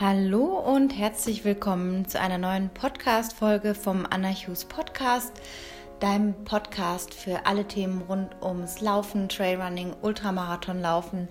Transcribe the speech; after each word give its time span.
Hallo 0.00 0.60
und 0.60 0.96
herzlich 0.96 1.44
willkommen 1.44 2.06
zu 2.06 2.20
einer 2.20 2.38
neuen 2.38 2.70
Podcast-Folge 2.70 3.74
vom 3.74 4.06
Anna 4.08 4.28
Hughes 4.28 4.64
Podcast, 4.64 5.32
deinem 5.98 6.44
Podcast 6.44 7.14
für 7.14 7.46
alle 7.46 7.64
Themen 7.64 8.02
rund 8.02 8.28
ums 8.40 8.80
Laufen, 8.80 9.28
Trailrunning, 9.28 9.96
Ultramarathonlaufen, 10.00 11.26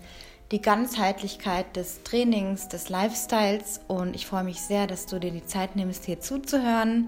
die 0.52 0.62
Ganzheitlichkeit 0.62 1.77
des 1.77 2.04
Trainings, 2.04 2.68
des 2.68 2.90
Lifestyles 2.90 3.80
und 3.88 4.14
ich 4.18 4.27
freue 4.27 4.44
mich 4.44 4.59
sehr, 4.59 4.86
dass 4.86 5.05
du 5.05 5.18
dir 5.18 5.31
die 5.31 5.45
Zeit 5.45 5.77
nimmst, 5.77 6.04
hier 6.04 6.20
zuzuhören. 6.20 7.08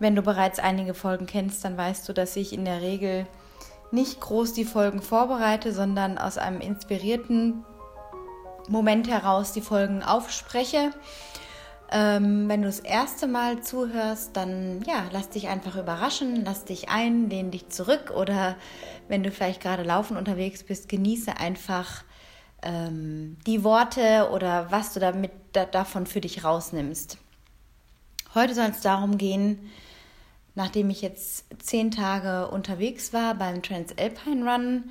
Wenn 0.00 0.14
du 0.14 0.20
bereits 0.20 0.58
einige 0.58 0.92
Folgen 0.92 1.24
kennst, 1.24 1.64
dann 1.64 1.78
weißt 1.78 2.06
du, 2.10 2.12
dass 2.12 2.36
ich 2.36 2.52
in 2.52 2.66
der 2.66 2.82
Regel 2.82 3.26
nicht 3.90 4.20
groß 4.20 4.52
die 4.52 4.66
Folgen 4.66 5.00
vorbereite, 5.00 5.72
sondern 5.72 6.18
aus 6.18 6.36
einem 6.36 6.60
inspirierten 6.60 7.64
Moment 8.70 9.08
heraus 9.08 9.52
die 9.52 9.60
Folgen 9.60 10.02
aufspreche. 10.02 10.92
Ähm, 11.92 12.48
wenn 12.48 12.62
du 12.62 12.68
das 12.68 12.78
erste 12.78 13.26
Mal 13.26 13.62
zuhörst, 13.62 14.36
dann 14.36 14.82
ja, 14.86 15.06
lass 15.10 15.28
dich 15.28 15.48
einfach 15.48 15.74
überraschen, 15.76 16.44
lass 16.44 16.64
dich 16.64 16.88
ein, 16.88 17.28
lehn 17.28 17.50
dich 17.50 17.68
zurück 17.68 18.12
oder 18.14 18.56
wenn 19.08 19.24
du 19.24 19.32
vielleicht 19.32 19.60
gerade 19.60 19.82
laufen 19.82 20.16
unterwegs 20.16 20.62
bist, 20.62 20.88
genieße 20.88 21.36
einfach 21.36 22.04
ähm, 22.62 23.36
die 23.44 23.64
Worte 23.64 24.30
oder 24.32 24.70
was 24.70 24.94
du 24.94 25.00
damit 25.00 25.32
da, 25.52 25.64
davon 25.64 26.06
für 26.06 26.20
dich 26.20 26.44
rausnimmst. 26.44 27.18
Heute 28.36 28.54
soll 28.54 28.68
es 28.70 28.82
darum 28.82 29.18
gehen, 29.18 29.68
nachdem 30.54 30.90
ich 30.90 31.02
jetzt 31.02 31.44
zehn 31.58 31.90
Tage 31.90 32.48
unterwegs 32.52 33.12
war 33.12 33.34
beim 33.34 33.64
Transalpine 33.64 34.48
Run, 34.48 34.90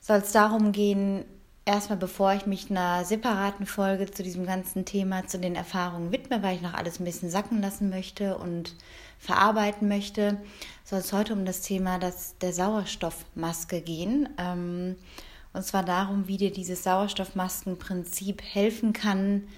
soll 0.00 0.18
es 0.18 0.32
darum 0.32 0.72
gehen, 0.72 1.26
erstmal, 1.64 1.98
bevor 1.98 2.32
ich 2.34 2.46
mich 2.46 2.70
einer 2.70 3.04
separaten 3.04 3.66
Folge 3.66 4.10
zu 4.10 4.22
diesem 4.22 4.46
ganzen 4.46 4.84
Thema, 4.84 5.26
zu 5.26 5.38
den 5.38 5.54
Erfahrungen 5.54 6.12
widme, 6.12 6.42
weil 6.42 6.56
ich 6.56 6.62
noch 6.62 6.74
alles 6.74 7.00
ein 7.00 7.04
bisschen 7.04 7.30
sacken 7.30 7.60
lassen 7.60 7.90
möchte 7.90 8.36
und 8.38 8.74
verarbeiten 9.18 9.88
möchte, 9.88 10.40
soll 10.84 11.00
es 11.00 11.12
heute 11.12 11.32
um 11.34 11.44
das 11.44 11.60
Thema 11.60 11.98
das, 11.98 12.36
der 12.38 12.52
Sauerstoffmaske 12.52 13.80
gehen. 13.80 14.28
Ähm, 14.38 14.96
und 15.52 15.64
zwar 15.64 15.84
darum, 15.84 16.28
wie 16.28 16.36
dir 16.36 16.52
dieses 16.52 16.84
Sauerstoffmaskenprinzip 16.84 18.42
helfen 18.42 18.92
kann, 18.92 19.48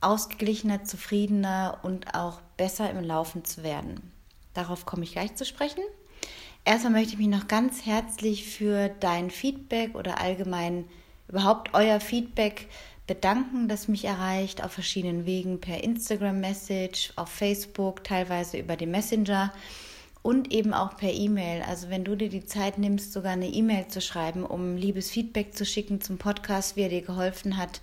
ausgeglichener, 0.00 0.84
zufriedener 0.84 1.78
und 1.82 2.14
auch 2.14 2.40
besser 2.56 2.90
im 2.90 3.02
Laufen 3.02 3.44
zu 3.44 3.62
werden. 3.62 4.12
Darauf 4.52 4.84
komme 4.84 5.04
ich 5.04 5.12
gleich 5.12 5.34
zu 5.34 5.44
sprechen. 5.44 5.82
Erstmal 6.64 6.92
möchte 6.92 7.14
ich 7.14 7.18
mich 7.18 7.28
noch 7.28 7.48
ganz 7.48 7.86
herzlich 7.86 8.46
für 8.46 8.88
dein 8.88 9.30
Feedback 9.30 9.96
oder 9.96 10.20
allgemein 10.20 10.84
überhaupt 11.32 11.74
euer 11.74 11.98
Feedback 11.98 12.68
bedanken, 13.06 13.66
das 13.66 13.88
mich 13.88 14.04
erreicht 14.04 14.62
auf 14.62 14.72
verschiedenen 14.72 15.26
Wegen 15.26 15.60
per 15.60 15.82
Instagram-Message, 15.82 17.14
auf 17.16 17.30
Facebook, 17.30 18.04
teilweise 18.04 18.58
über 18.58 18.76
den 18.76 18.90
Messenger 18.90 19.52
und 20.22 20.52
eben 20.52 20.72
auch 20.72 20.96
per 20.96 21.12
E-Mail. 21.12 21.62
Also 21.62 21.88
wenn 21.88 22.04
du 22.04 22.16
dir 22.16 22.28
die 22.28 22.44
Zeit 22.44 22.78
nimmst, 22.78 23.12
sogar 23.12 23.32
eine 23.32 23.48
E-Mail 23.48 23.88
zu 23.88 24.00
schreiben, 24.00 24.44
um 24.44 24.76
liebes 24.76 25.10
Feedback 25.10 25.56
zu 25.56 25.66
schicken 25.66 26.00
zum 26.00 26.18
Podcast, 26.18 26.76
wie 26.76 26.82
er 26.82 26.88
dir 26.90 27.02
geholfen 27.02 27.56
hat 27.56 27.80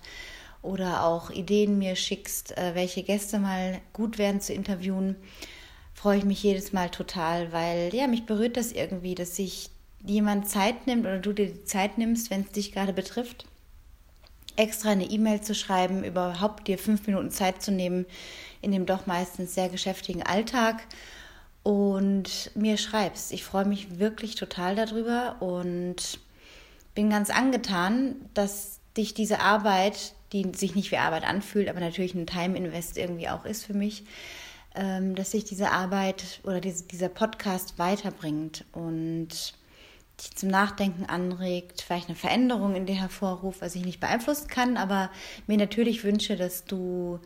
oder 0.62 1.04
auch 1.04 1.30
Ideen 1.30 1.78
mir 1.78 1.96
schickst, 1.96 2.56
äh, 2.56 2.74
welche 2.74 3.02
Gäste 3.02 3.38
mal 3.38 3.80
gut 3.92 4.16
wären 4.16 4.40
zu 4.40 4.54
interviewen, 4.54 5.16
freue 5.92 6.18
ich 6.18 6.24
mich 6.24 6.42
jedes 6.42 6.72
Mal 6.72 6.88
total, 6.88 7.52
weil 7.52 7.94
ja, 7.94 8.06
mich 8.06 8.26
berührt 8.26 8.56
das 8.56 8.72
irgendwie, 8.72 9.14
dass 9.14 9.36
sich 9.36 9.70
jemand 10.04 10.48
Zeit 10.48 10.86
nimmt 10.86 11.06
oder 11.06 11.18
du 11.18 11.32
dir 11.32 11.46
die 11.46 11.64
Zeit 11.64 11.98
nimmst, 11.98 12.30
wenn 12.30 12.42
es 12.42 12.52
dich 12.52 12.72
gerade 12.72 12.92
betrifft, 12.92 13.46
extra 14.56 14.90
eine 14.90 15.04
E-Mail 15.04 15.40
zu 15.40 15.54
schreiben, 15.54 16.04
überhaupt 16.04 16.68
dir 16.68 16.78
fünf 16.78 17.06
Minuten 17.06 17.30
Zeit 17.30 17.62
zu 17.62 17.70
nehmen 17.70 18.06
in 18.62 18.72
dem 18.72 18.86
doch 18.86 19.06
meistens 19.06 19.54
sehr 19.54 19.68
geschäftigen 19.68 20.22
Alltag 20.22 20.86
und 21.62 22.50
mir 22.54 22.76
schreibst. 22.76 23.32
Ich 23.32 23.44
freue 23.44 23.64
mich 23.64 23.98
wirklich 23.98 24.34
total 24.34 24.74
darüber 24.76 25.36
und 25.40 26.20
bin 26.94 27.10
ganz 27.10 27.30
angetan, 27.30 28.16
dass 28.34 28.80
dich 28.96 29.14
diese 29.14 29.40
Arbeit, 29.40 30.14
die 30.32 30.50
sich 30.54 30.74
nicht 30.74 30.90
wie 30.90 30.96
Arbeit 30.96 31.24
anfühlt, 31.24 31.68
aber 31.68 31.80
natürlich 31.80 32.14
ein 32.14 32.26
Time 32.26 32.56
Invest 32.56 32.98
irgendwie 32.98 33.28
auch 33.28 33.44
ist 33.44 33.64
für 33.64 33.74
mich, 33.74 34.04
ähm, 34.74 35.14
dass 35.14 35.30
sich 35.30 35.44
diese 35.44 35.70
Arbeit 35.70 36.40
oder 36.44 36.60
dieser 36.60 37.08
Podcast 37.08 37.78
weiterbringt 37.78 38.64
und 38.72 39.54
dich 40.20 40.36
zum 40.36 40.48
Nachdenken 40.48 41.06
anregt, 41.06 41.82
vielleicht 41.82 42.08
eine 42.08 42.16
Veränderung 42.16 42.74
in 42.74 42.86
dir 42.86 42.94
hervorruft, 42.94 43.60
was 43.60 43.74
ich 43.74 43.84
nicht 43.84 44.00
beeinflussen 44.00 44.48
kann, 44.48 44.76
aber 44.76 45.10
mir 45.46 45.56
natürlich 45.56 46.04
wünsche, 46.04 46.36
dass 46.36 46.64
du 46.64 47.18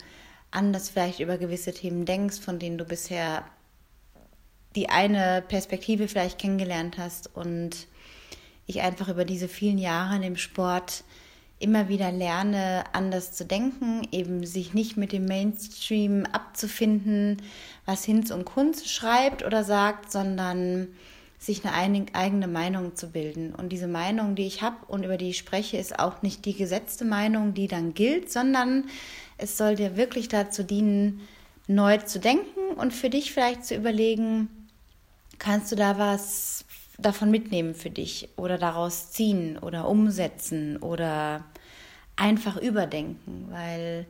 anders 0.50 0.91
vielleicht 0.91 1.21
über 1.21 1.37
gewisse 1.38 1.72
Themen 1.72 2.04
denkst, 2.04 2.38
von 2.41 2.59
denen 2.59 2.78
du 2.78 2.84
bisher 2.84 3.44
die 4.77 4.88
eine 4.88 5.43
Perspektive 5.47 6.09
vielleicht 6.09 6.38
kennengelernt 6.38 6.99
hast 6.99 7.34
und 7.34 7.87
ich 8.66 8.81
einfach 8.81 9.09
über 9.09 9.25
diese 9.25 9.49
vielen 9.49 9.78
Jahre 9.78 10.16
in 10.16 10.22
dem 10.22 10.37
Sport 10.37 11.04
immer 11.59 11.88
wieder 11.88 12.10
lerne, 12.10 12.84
anders 12.93 13.33
zu 13.33 13.44
denken, 13.44 14.06
eben 14.10 14.44
sich 14.44 14.75
nicht 14.75 14.97
mit 14.97 15.12
dem 15.12 15.25
Mainstream 15.27 16.27
abzufinden, 16.27 17.41
was 17.87 18.04
Hinz 18.04 18.31
und 18.31 18.44
Kunz 18.44 18.88
schreibt 18.88 19.44
oder 19.44 19.65
sagt, 19.65 20.10
sondern 20.10 20.88
sich 21.44 21.65
eine 21.65 22.06
eigene 22.15 22.49
Meinung 22.49 22.97
zu 22.97 23.10
bilden. 23.10 23.55
Und 23.55 23.71
diese 23.71 23.87
Meinung, 23.87 24.34
die 24.34 24.47
ich 24.47 24.62
habe 24.62 24.77
und 24.87 25.05
über 25.05 25.16
die 25.16 25.31
ich 25.31 25.38
spreche, 25.38 25.77
ist 25.77 25.99
auch 25.99 26.22
nicht 26.22 26.44
die 26.44 26.55
gesetzte 26.55 27.05
Meinung, 27.05 27.55
die 27.55 27.69
dann 27.69 27.94
gilt, 27.94 28.32
sondern 28.32 28.84
es 29.37 29.56
soll 29.56 29.77
dir 29.77 29.97
wirklich 29.97 30.28
dazu 30.28 30.62
dienen, 30.62 31.21
neu 31.66 31.99
zu 31.99 32.21
denken 32.21 32.75
und 32.77 32.93
für 32.93 33.10
dich 33.10 33.33
vielleicht 33.33 33.65
zu 33.65 33.75
überlegen, 33.75 34.49
kannst 35.38 35.72
du 35.72 35.77
da 35.77 35.99
was 35.99 36.65
davon 36.99 37.31
mitnehmen 37.31 37.75
für 37.75 37.91
dich 37.91 38.28
oder 38.37 38.59
daraus 38.59 39.10
ziehen 39.10 39.59
oder 39.59 39.88
umsetzen 39.88 40.77
oder 40.77 41.44
einfach 42.16 42.56
überdenken, 42.56 43.47
weil 43.50 44.06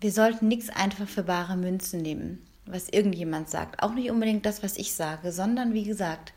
wir 0.00 0.12
sollten 0.12 0.48
nichts 0.48 0.68
einfach 0.68 1.08
für 1.08 1.22
bare 1.22 1.56
Münzen 1.56 2.02
nehmen 2.02 2.47
was 2.70 2.88
irgendjemand 2.88 3.50
sagt. 3.50 3.82
Auch 3.82 3.94
nicht 3.94 4.10
unbedingt 4.10 4.46
das, 4.46 4.62
was 4.62 4.76
ich 4.76 4.94
sage, 4.94 5.32
sondern 5.32 5.74
wie 5.74 5.84
gesagt, 5.84 6.32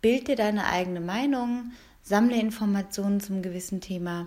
bild 0.00 0.28
dir 0.28 0.36
deine 0.36 0.66
eigene 0.66 1.00
Meinung, 1.00 1.72
sammle 2.02 2.36
Informationen 2.36 3.20
zum 3.20 3.42
gewissen 3.42 3.80
Thema, 3.80 4.26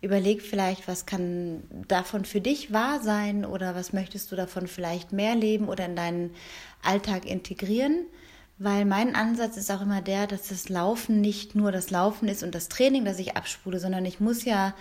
überleg 0.00 0.42
vielleicht, 0.42 0.86
was 0.86 1.06
kann 1.06 1.62
davon 1.88 2.24
für 2.24 2.40
dich 2.40 2.72
wahr 2.72 3.00
sein 3.00 3.44
oder 3.44 3.74
was 3.74 3.92
möchtest 3.92 4.30
du 4.30 4.36
davon 4.36 4.66
vielleicht 4.68 5.12
mehr 5.12 5.34
leben 5.34 5.68
oder 5.68 5.86
in 5.86 5.96
deinen 5.96 6.30
Alltag 6.82 7.26
integrieren. 7.26 8.06
Weil 8.58 8.84
mein 8.84 9.14
Ansatz 9.14 9.56
ist 9.56 9.70
auch 9.70 9.82
immer 9.82 10.02
der, 10.02 10.26
dass 10.26 10.48
das 10.48 10.68
Laufen 10.68 11.20
nicht 11.20 11.54
nur 11.54 11.70
das 11.70 11.90
Laufen 11.90 12.28
ist 12.28 12.42
und 12.42 12.54
das 12.54 12.68
Training, 12.68 13.04
das 13.04 13.18
ich 13.20 13.36
abspule, 13.36 13.78
sondern 13.78 14.04
ich 14.04 14.18
muss 14.18 14.44
ja 14.44 14.74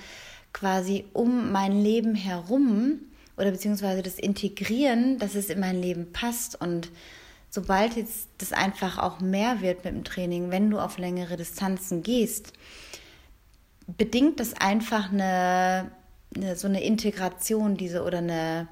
quasi 0.51 1.06
um 1.13 1.51
mein 1.51 1.79
Leben 1.83 2.16
herum 2.16 3.00
oder 3.37 3.51
beziehungsweise 3.51 4.01
das 4.01 4.19
Integrieren, 4.19 5.19
dass 5.19 5.35
es 5.35 5.49
in 5.49 5.59
mein 5.59 5.81
Leben 5.81 6.11
passt 6.11 6.59
und 6.59 6.91
sobald 7.49 7.95
jetzt 7.95 8.29
das 8.39 8.53
einfach 8.53 8.97
auch 8.97 9.19
mehr 9.19 9.61
wird 9.61 9.85
mit 9.85 9.93
dem 9.93 10.03
Training, 10.03 10.51
wenn 10.51 10.69
du 10.69 10.79
auf 10.79 10.97
längere 10.97 11.37
Distanzen 11.37 12.03
gehst, 12.03 12.53
bedingt 13.87 14.39
das 14.39 14.53
einfach 14.53 15.11
eine, 15.11 15.91
eine 16.35 16.55
so 16.55 16.67
eine 16.67 16.83
Integration, 16.83 17.77
diese 17.77 18.03
oder 18.03 18.17
eine 18.17 18.67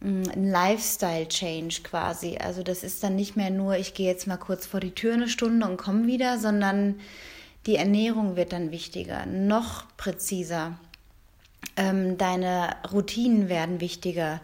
mm, 0.00 0.22
ein 0.32 0.50
Lifestyle-Change 0.50 1.82
quasi. 1.82 2.38
Also 2.38 2.62
das 2.62 2.84
ist 2.84 3.02
dann 3.02 3.16
nicht 3.16 3.36
mehr 3.36 3.50
nur, 3.50 3.76
ich 3.76 3.94
gehe 3.94 4.06
jetzt 4.06 4.26
mal 4.26 4.36
kurz 4.36 4.66
vor 4.66 4.80
die 4.80 4.94
Tür 4.94 5.14
eine 5.14 5.28
Stunde 5.28 5.66
und 5.66 5.76
komme 5.76 6.06
wieder, 6.06 6.38
sondern 6.38 7.00
die 7.66 7.76
Ernährung 7.76 8.36
wird 8.36 8.52
dann 8.52 8.70
wichtiger, 8.70 9.26
noch 9.26 9.84
präziser. 9.96 10.78
Ähm, 11.76 12.16
deine 12.18 12.76
Routinen 12.92 13.48
werden 13.48 13.80
wichtiger, 13.80 14.40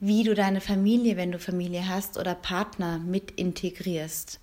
wie 0.00 0.22
du 0.22 0.34
deine 0.34 0.60
Familie, 0.60 1.16
wenn 1.16 1.32
du 1.32 1.38
Familie 1.38 1.88
hast 1.88 2.18
oder 2.18 2.34
Partner 2.34 2.98
mit 2.98 3.32
integrierst. 3.32 4.40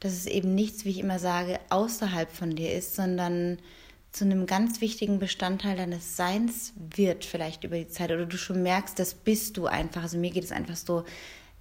Dass 0.00 0.12
es 0.12 0.26
eben 0.26 0.54
nichts, 0.54 0.84
wie 0.84 0.90
ich 0.90 0.98
immer 0.98 1.18
sage, 1.18 1.58
außerhalb 1.70 2.30
von 2.30 2.54
dir 2.54 2.72
ist, 2.72 2.94
sondern 2.94 3.58
zu 4.16 4.24
einem 4.24 4.46
ganz 4.46 4.80
wichtigen 4.80 5.18
Bestandteil 5.18 5.76
deines 5.76 6.16
Seins 6.16 6.72
wird 6.76 7.24
vielleicht 7.24 7.64
über 7.64 7.76
die 7.76 7.88
Zeit 7.88 8.10
oder 8.10 8.24
du 8.24 8.38
schon 8.38 8.62
merkst, 8.62 8.98
das 8.98 9.14
bist 9.14 9.56
du 9.56 9.66
einfach. 9.66 10.02
Also 10.02 10.18
mir 10.18 10.30
geht 10.30 10.44
es 10.44 10.52
einfach 10.52 10.76
so, 10.76 11.04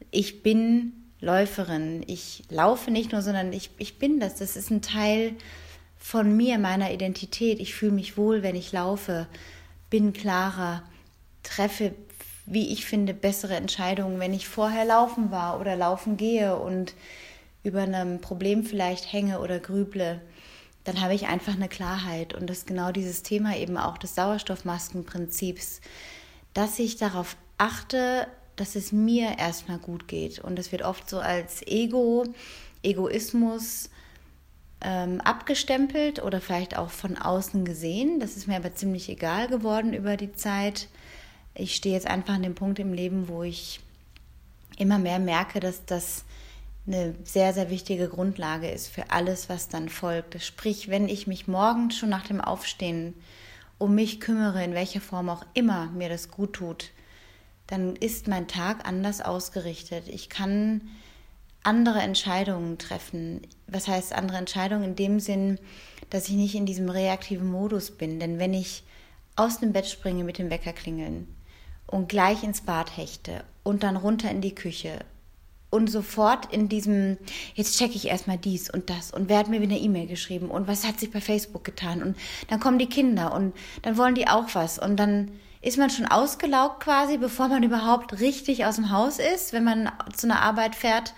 ich 0.10 0.42
bin 0.42 0.94
Läuferin, 1.19 2.04
ich 2.07 2.44
laufe 2.50 2.92
nicht 2.92 3.12
nur, 3.12 3.22
sondern 3.22 3.52
ich, 3.52 3.72
ich 3.78 4.00
bin 4.00 4.19
das. 4.19 4.36
Das 4.36 4.56
ist 4.56 4.69
ein 4.69 4.81
Teil 4.81 5.34
von 5.98 6.36
mir, 6.38 6.57
meiner 6.57 6.94
Identität. 6.94 7.60
Ich 7.60 7.74
fühle 7.74 7.92
mich 7.92 8.16
wohl, 8.16 8.42
wenn 8.42 8.56
ich 8.56 8.72
laufe 8.72 9.28
bin 9.89 10.13
klarer, 10.13 10.83
treffe, 11.43 11.93
wie 12.45 12.71
ich 12.71 12.85
finde, 12.85 13.13
bessere 13.13 13.55
Entscheidungen, 13.55 14.19
wenn 14.19 14.33
ich 14.33 14.47
vorher 14.47 14.85
laufen 14.85 15.31
war 15.31 15.59
oder 15.59 15.75
laufen 15.75 16.17
gehe 16.17 16.57
und 16.57 16.93
über 17.63 17.81
einem 17.81 18.21
Problem 18.21 18.63
vielleicht 18.63 19.11
hänge 19.11 19.39
oder 19.39 19.59
grüble, 19.59 20.21
dann 20.83 21.01
habe 21.01 21.15
ich 21.15 21.27
einfach 21.27 21.53
eine 21.55 21.67
Klarheit. 21.67 22.35
Und 22.35 22.47
das 22.49 22.59
ist 22.59 22.67
genau 22.67 22.91
dieses 22.91 23.23
Thema 23.23 23.57
eben 23.57 23.77
auch 23.77 23.97
des 23.97 24.15
Sauerstoffmaskenprinzips. 24.15 25.81
dass 26.53 26.79
ich 26.79 26.95
darauf 26.95 27.35
achte, 27.57 28.27
dass 28.55 28.75
es 28.75 28.91
mir 28.91 29.37
erstmal 29.37 29.77
gut 29.77 30.07
geht. 30.07 30.39
Und 30.39 30.57
das 30.57 30.71
wird 30.71 30.83
oft 30.83 31.09
so 31.09 31.19
als 31.19 31.61
Ego, 31.67 32.23
Egoismus 32.81 33.89
ähm, 34.85 35.19
abgestempelt 35.21 36.21
oder 36.21 36.39
vielleicht 36.39 36.77
auch 36.77 36.91
von 36.91 37.17
außen 37.17 37.65
gesehen. 37.65 38.19
Das 38.19 38.37
ist 38.37 38.47
mir 38.47 38.55
aber 38.55 38.75
ziemlich 38.75 39.09
egal 39.09 39.47
geworden 39.47 39.93
über 39.93 40.15
die 40.15 40.33
Zeit. 40.33 40.87
Ich 41.55 41.75
stehe 41.75 41.95
jetzt 41.95 42.07
einfach 42.07 42.35
an 42.35 42.43
dem 42.43 42.53
Punkt 42.53 42.77
im 42.77 42.93
Leben, 42.93 43.27
wo 43.27 43.41
ich 43.41 43.79
immer 44.77 44.99
mehr 44.99 45.17
merke, 45.17 45.59
dass 45.59 45.85
das 45.85 46.23
eine 46.85 47.15
sehr, 47.23 47.51
sehr 47.53 47.71
wichtige 47.71 48.07
Grundlage 48.07 48.69
ist 48.69 48.89
für 48.89 49.09
alles, 49.09 49.49
was 49.49 49.69
dann 49.69 49.89
folgt. 49.89 50.39
Sprich, 50.43 50.87
wenn 50.87 51.09
ich 51.09 51.25
mich 51.25 51.47
morgens 51.47 51.97
schon 51.97 52.09
nach 52.09 52.27
dem 52.27 52.39
Aufstehen 52.39 53.15
um 53.79 53.95
mich 53.95 54.19
kümmere, 54.19 54.63
in 54.63 54.75
welcher 54.75 55.01
Form 55.01 55.29
auch 55.29 55.43
immer 55.55 55.87
mir 55.87 56.09
das 56.09 56.29
gut 56.29 56.53
tut, 56.53 56.91
dann 57.65 57.95
ist 57.95 58.27
mein 58.27 58.47
Tag 58.47 58.87
anders 58.87 59.21
ausgerichtet. 59.21 60.07
Ich 60.09 60.29
kann 60.29 60.81
andere 61.65 62.00
Entscheidungen 62.00 62.77
treffen. 62.77 63.41
Was 63.67 63.88
heißt 63.88 64.13
andere 64.13 64.38
Entscheidungen? 64.38 64.83
In 64.83 64.95
dem 64.95 65.19
Sinn, 65.19 65.59
dass 66.09 66.29
ich 66.29 66.35
nicht 66.35 66.56
in 66.56 66.65
diesem 66.65 66.89
reaktiven 66.89 67.50
Modus 67.50 67.91
bin. 67.91 68.19
Denn 68.19 68.39
wenn 68.39 68.53
ich 68.53 68.83
aus 69.35 69.59
dem 69.59 69.73
Bett 69.73 69.88
springe 69.88 70.23
mit 70.23 70.38
dem 70.38 70.50
Wecker 70.50 70.73
klingeln 70.73 71.27
und 71.88 72.09
gleich 72.09 72.44
ins 72.44 72.62
Bad 72.62 72.95
hechte 72.95 73.44
und 73.63 73.83
dann 73.83 73.95
runter 73.95 74.29
in 74.29 74.41
die 74.41 74.56
Küche 74.56 75.00
und 75.71 75.89
sofort 75.89 76.53
in 76.53 76.69
diesem, 76.69 77.17
jetzt 77.53 77.77
checke 77.77 77.95
ich 77.95 78.07
erstmal 78.07 78.38
dies 78.38 78.69
und 78.69 78.89
das 78.89 79.11
und 79.11 79.27
wer 79.27 79.39
hat 79.39 79.50
mir 79.50 79.61
wieder 79.61 79.75
eine 79.75 79.83
E-Mail 79.83 80.07
geschrieben 80.07 80.50
und 80.50 80.68
was 80.68 80.88
hat 80.88 81.00
sich 81.00 81.11
bei 81.11 81.19
Facebook 81.19 81.65
getan 81.65 82.01
und 82.01 82.15
dann 82.47 82.59
kommen 82.59 82.79
die 82.79 82.88
Kinder 82.88 83.33
und 83.33 83.53
dann 83.81 83.97
wollen 83.97 84.15
die 84.15 84.27
auch 84.27 84.47
was 84.53 84.79
und 84.79 84.95
dann 84.97 85.31
ist 85.61 85.77
man 85.77 85.89
schon 85.89 86.06
ausgelaugt 86.06 86.83
quasi, 86.83 87.18
bevor 87.18 87.47
man 87.47 87.63
überhaupt 87.63 88.19
richtig 88.19 88.65
aus 88.65 88.75
dem 88.75 88.91
Haus 88.91 89.18
ist, 89.19 89.51
wenn 89.51 89.63
man 89.63 89.91
zu 90.15 90.27
einer 90.27 90.41
Arbeit 90.41 90.75
fährt 90.75 91.13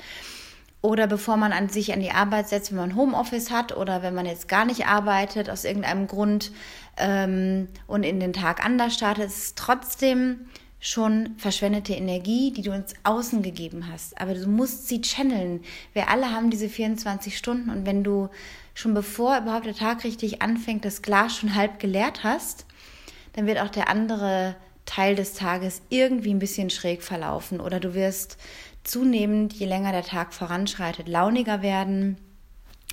oder 0.88 1.06
bevor 1.06 1.36
man 1.36 1.52
an 1.52 1.68
sich 1.68 1.92
an 1.92 2.00
die 2.00 2.12
Arbeit 2.12 2.48
setzt, 2.48 2.72
wenn 2.72 2.78
man 2.78 2.96
Homeoffice 2.96 3.52
hat 3.52 3.76
oder 3.76 4.04
wenn 4.04 4.16
man 4.16 4.26
jetzt 4.26 4.48
gar 4.48 4.64
nicht 4.64 4.88
arbeitet 4.88 5.50
aus 5.50 5.66
irgendeinem 5.66 6.08
Grund 6.08 6.54
ähm, 6.96 7.68
und 7.88 8.04
in 8.04 8.22
den 8.22 8.32
Tag 8.32 8.64
anders 8.64 8.94
startet, 8.94 9.26
ist 9.26 9.38
es 9.38 9.56
trotzdem 9.56 10.48
schon 10.80 11.36
verschwendete 11.38 11.94
Energie, 11.94 12.54
die 12.54 12.62
du 12.62 12.72
ins 12.72 12.94
Außen 13.04 13.42
gegeben 13.42 13.92
hast. 13.92 14.18
Aber 14.22 14.34
du 14.34 14.48
musst 14.48 14.88
sie 14.88 15.02
channeln. 15.02 15.62
Wir 15.92 16.08
alle 16.08 16.32
haben 16.32 16.52
diese 16.52 16.70
24 16.70 17.38
Stunden 17.38 17.70
und 17.70 17.86
wenn 17.86 18.06
du 18.06 18.30
schon 18.74 18.94
bevor 18.94 19.40
überhaupt 19.40 19.66
der 19.66 19.76
Tag 19.76 20.06
richtig 20.06 20.42
anfängt, 20.42 20.86
das 20.86 21.02
Glas 21.02 21.36
schon 21.36 21.54
halb 21.54 21.80
geleert 21.80 22.24
hast, 22.24 22.66
dann 23.34 23.46
wird 23.46 23.60
auch 23.60 23.70
der 23.70 23.90
andere 23.90 24.56
Teil 24.88 25.16
des 25.16 25.34
Tages 25.34 25.84
irgendwie 25.90 26.34
ein 26.34 26.40
bisschen 26.40 26.72
schräg 26.72 27.04
verlaufen 27.04 27.60
oder 27.60 27.80
du 27.80 27.94
wirst 27.94 28.38
zunehmend, 28.84 29.54
je 29.54 29.68
länger 29.68 29.92
der 29.92 30.04
Tag 30.04 30.34
voranschreitet, 30.34 31.08
launiger 31.08 31.62
werden, 31.62 32.18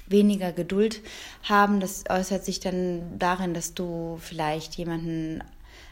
weniger 0.07 0.53
Geduld 0.53 1.01
haben. 1.45 1.81
Das 1.81 2.05
äußert 2.11 2.45
sich 2.45 2.61
dann 2.61 3.19
darin, 3.19 3.55
dass 3.55 3.73
du 3.73 4.19
vielleicht 4.21 4.75
jemanden 4.75 5.43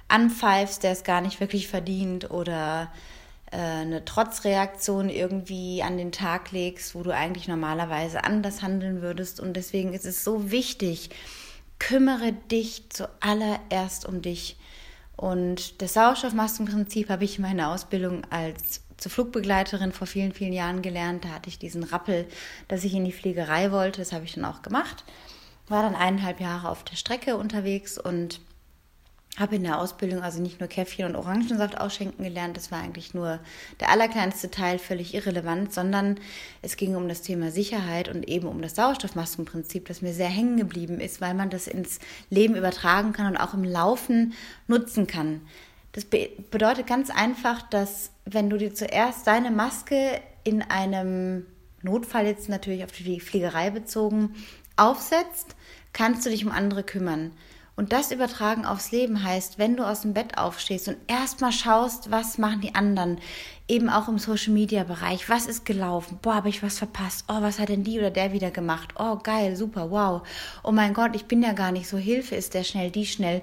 anpfeifst, 0.08 0.82
der 0.82 0.92
es 0.92 1.04
gar 1.04 1.22
nicht 1.22 1.40
wirklich 1.40 1.68
verdient 1.68 2.30
oder 2.30 2.92
äh, 3.52 3.56
eine 3.56 4.04
Trotzreaktion 4.04 5.08
irgendwie 5.08 5.82
an 5.82 5.96
den 5.96 6.12
Tag 6.12 6.50
legst, 6.50 6.94
wo 6.94 7.02
du 7.02 7.14
eigentlich 7.14 7.48
normalerweise 7.48 8.24
anders 8.24 8.60
handeln 8.60 9.02
würdest. 9.02 9.40
Und 9.40 9.54
deswegen 9.54 9.94
ist 9.94 10.04
es 10.04 10.24
so 10.24 10.50
wichtig, 10.50 11.10
kümmere 11.78 12.32
dich 12.32 12.90
zuallererst 12.90 14.04
um 14.04 14.20
dich. 14.20 14.56
Und 15.16 15.80
das 15.82 15.94
Sauerstoffmaskenprinzip 15.94 17.08
habe 17.08 17.24
ich 17.24 17.36
in 17.38 17.42
meiner 17.42 17.70
Ausbildung 17.70 18.22
als 18.30 18.80
zur 18.96 19.10
Flugbegleiterin 19.10 19.92
vor 19.92 20.06
vielen, 20.06 20.32
vielen 20.32 20.52
Jahren 20.52 20.80
gelernt. 20.80 21.24
Da 21.24 21.30
hatte 21.30 21.48
ich 21.48 21.58
diesen 21.58 21.82
Rappel, 21.82 22.26
dass 22.68 22.84
ich 22.84 22.94
in 22.94 23.04
die 23.04 23.12
Fliegerei 23.12 23.72
wollte. 23.72 24.00
Das 24.00 24.12
habe 24.12 24.24
ich 24.24 24.34
dann 24.34 24.44
auch 24.44 24.62
gemacht. 24.62 25.04
War 25.68 25.82
dann 25.82 25.94
eineinhalb 25.94 26.40
Jahre 26.40 26.68
auf 26.68 26.84
der 26.84 26.96
Strecke 26.96 27.36
unterwegs 27.36 27.98
und 27.98 28.40
habe 29.38 29.56
in 29.56 29.62
der 29.62 29.78
Ausbildung 29.78 30.22
also 30.22 30.42
nicht 30.42 30.60
nur 30.60 30.68
Käffchen 30.68 31.06
und 31.06 31.16
Orangensaft 31.16 31.80
ausschenken 31.80 32.22
gelernt, 32.22 32.56
das 32.56 32.70
war 32.70 32.82
eigentlich 32.82 33.14
nur 33.14 33.40
der 33.80 33.88
allerkleinste 33.88 34.50
Teil, 34.50 34.78
völlig 34.78 35.14
irrelevant, 35.14 35.72
sondern 35.72 36.20
es 36.60 36.76
ging 36.76 36.96
um 36.96 37.08
das 37.08 37.22
Thema 37.22 37.50
Sicherheit 37.50 38.08
und 38.08 38.28
eben 38.28 38.46
um 38.46 38.60
das 38.60 38.74
Sauerstoffmaskenprinzip, 38.74 39.86
das 39.88 40.02
mir 40.02 40.12
sehr 40.12 40.28
hängen 40.28 40.58
geblieben 40.58 41.00
ist, 41.00 41.22
weil 41.22 41.32
man 41.32 41.48
das 41.48 41.66
ins 41.66 41.98
Leben 42.28 42.56
übertragen 42.56 43.14
kann 43.14 43.26
und 43.26 43.38
auch 43.38 43.54
im 43.54 43.64
Laufen 43.64 44.34
nutzen 44.66 45.06
kann. 45.06 45.40
Das 45.92 46.04
be 46.04 46.30
bedeutet 46.50 46.86
ganz 46.86 47.08
einfach, 47.08 47.62
dass 47.62 48.10
wenn 48.26 48.50
du 48.50 48.58
dir 48.58 48.74
zuerst 48.74 49.26
deine 49.26 49.50
Maske 49.50 50.20
in 50.44 50.62
einem 50.62 51.46
Notfall 51.82 52.26
jetzt 52.26 52.48
natürlich 52.48 52.84
auf 52.84 52.92
die 52.92 53.20
Fliegerei 53.20 53.70
bezogen 53.70 54.34
aufsetzt, 54.76 55.56
kannst 55.92 56.24
du 56.24 56.30
dich 56.30 56.44
um 56.44 56.52
andere 56.52 56.82
kümmern. 56.82 57.32
Und 57.74 57.92
das 57.92 58.12
übertragen 58.12 58.66
aufs 58.66 58.92
Leben 58.92 59.24
heißt, 59.24 59.58
wenn 59.58 59.76
du 59.76 59.84
aus 59.84 60.02
dem 60.02 60.12
Bett 60.12 60.36
aufstehst 60.36 60.88
und 60.88 60.98
erstmal 61.06 61.52
schaust, 61.52 62.10
was 62.10 62.36
machen 62.36 62.60
die 62.60 62.74
anderen, 62.74 63.18
eben 63.66 63.88
auch 63.88 64.08
im 64.08 64.18
Social 64.18 64.52
Media 64.52 64.84
Bereich, 64.84 65.30
was 65.30 65.46
ist 65.46 65.64
gelaufen? 65.64 66.18
Boah, 66.20 66.34
habe 66.34 66.50
ich 66.50 66.62
was 66.62 66.76
verpasst? 66.76 67.24
Oh, 67.28 67.40
was 67.40 67.58
hat 67.58 67.70
denn 67.70 67.82
die 67.82 67.98
oder 67.98 68.10
der 68.10 68.32
wieder 68.34 68.50
gemacht? 68.50 68.92
Oh, 68.98 69.16
geil, 69.16 69.56
super, 69.56 69.90
wow. 69.90 70.20
Oh 70.62 70.70
mein 70.70 70.92
Gott, 70.92 71.16
ich 71.16 71.24
bin 71.24 71.42
ja 71.42 71.52
gar 71.52 71.72
nicht 71.72 71.88
so, 71.88 71.96
Hilfe 71.96 72.34
ist 72.34 72.52
der 72.52 72.64
schnell, 72.64 72.90
die 72.90 73.06
schnell. 73.06 73.40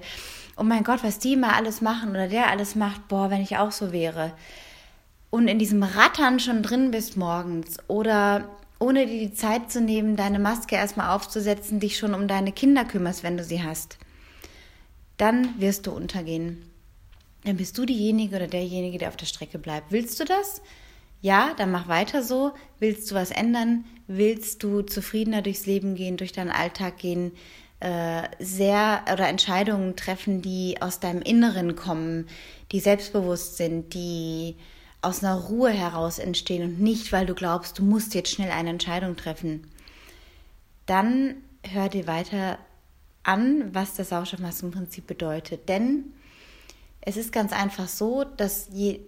Oh 0.56 0.62
mein 0.62 0.84
Gott, 0.84 1.02
was 1.02 1.18
die 1.18 1.34
mal 1.34 1.54
alles 1.54 1.80
machen 1.80 2.10
oder 2.10 2.28
der 2.28 2.50
alles 2.50 2.76
macht, 2.76 3.08
boah, 3.08 3.30
wenn 3.30 3.42
ich 3.42 3.56
auch 3.56 3.72
so 3.72 3.90
wäre. 3.90 4.32
Und 5.30 5.48
in 5.48 5.58
diesem 5.58 5.82
Rattern 5.82 6.38
schon 6.38 6.62
drin 6.62 6.92
bist 6.92 7.16
morgens 7.16 7.78
oder 7.88 8.48
ohne 8.78 9.06
dir 9.06 9.18
die 9.18 9.34
Zeit 9.34 9.72
zu 9.72 9.80
nehmen, 9.80 10.14
deine 10.14 10.38
Maske 10.38 10.76
erstmal 10.76 11.16
aufzusetzen, 11.16 11.80
dich 11.80 11.98
schon 11.98 12.14
um 12.14 12.28
deine 12.28 12.52
Kinder 12.52 12.84
kümmerst, 12.84 13.24
wenn 13.24 13.36
du 13.36 13.42
sie 13.42 13.62
hast 13.64 13.98
dann 15.20 15.60
wirst 15.60 15.86
du 15.86 15.92
untergehen. 15.92 16.70
Dann 17.44 17.56
bist 17.56 17.76
du 17.78 17.86
diejenige 17.86 18.36
oder 18.36 18.46
derjenige, 18.46 18.98
der 18.98 19.08
auf 19.08 19.16
der 19.16 19.26
Strecke 19.26 19.58
bleibt. 19.58 19.92
Willst 19.92 20.18
du 20.20 20.24
das? 20.24 20.62
Ja, 21.22 21.54
dann 21.56 21.70
mach 21.70 21.88
weiter 21.88 22.22
so. 22.22 22.52
Willst 22.78 23.10
du 23.10 23.14
was 23.14 23.30
ändern? 23.30 23.84
Willst 24.06 24.62
du 24.62 24.82
zufriedener 24.82 25.42
durchs 25.42 25.66
Leben 25.66 25.94
gehen, 25.94 26.16
durch 26.16 26.32
deinen 26.32 26.50
Alltag 26.50 26.98
gehen? 26.98 27.32
Äh, 27.80 28.22
sehr 28.38 29.04
oder 29.10 29.28
Entscheidungen 29.28 29.96
treffen, 29.96 30.42
die 30.42 30.76
aus 30.80 31.00
deinem 31.00 31.22
Inneren 31.22 31.76
kommen, 31.76 32.26
die 32.72 32.80
selbstbewusst 32.80 33.56
sind, 33.56 33.94
die 33.94 34.56
aus 35.02 35.24
einer 35.24 35.36
Ruhe 35.36 35.70
heraus 35.70 36.18
entstehen 36.18 36.62
und 36.62 36.80
nicht, 36.80 37.10
weil 37.10 37.24
du 37.24 37.34
glaubst, 37.34 37.78
du 37.78 37.82
musst 37.82 38.14
jetzt 38.14 38.32
schnell 38.32 38.50
eine 38.50 38.70
Entscheidung 38.70 39.16
treffen. 39.16 39.66
Dann 40.84 41.36
hör 41.62 41.88
dir 41.88 42.06
weiter 42.06 42.58
an, 43.22 43.74
was 43.74 43.94
das 43.94 44.10
Sauerstoffmaskenprinzip 44.10 45.06
bedeutet. 45.06 45.68
Denn 45.68 46.12
es 47.00 47.16
ist 47.16 47.32
ganz 47.32 47.52
einfach 47.52 47.88
so, 47.88 48.24
dass 48.24 48.68
je, 48.72 49.00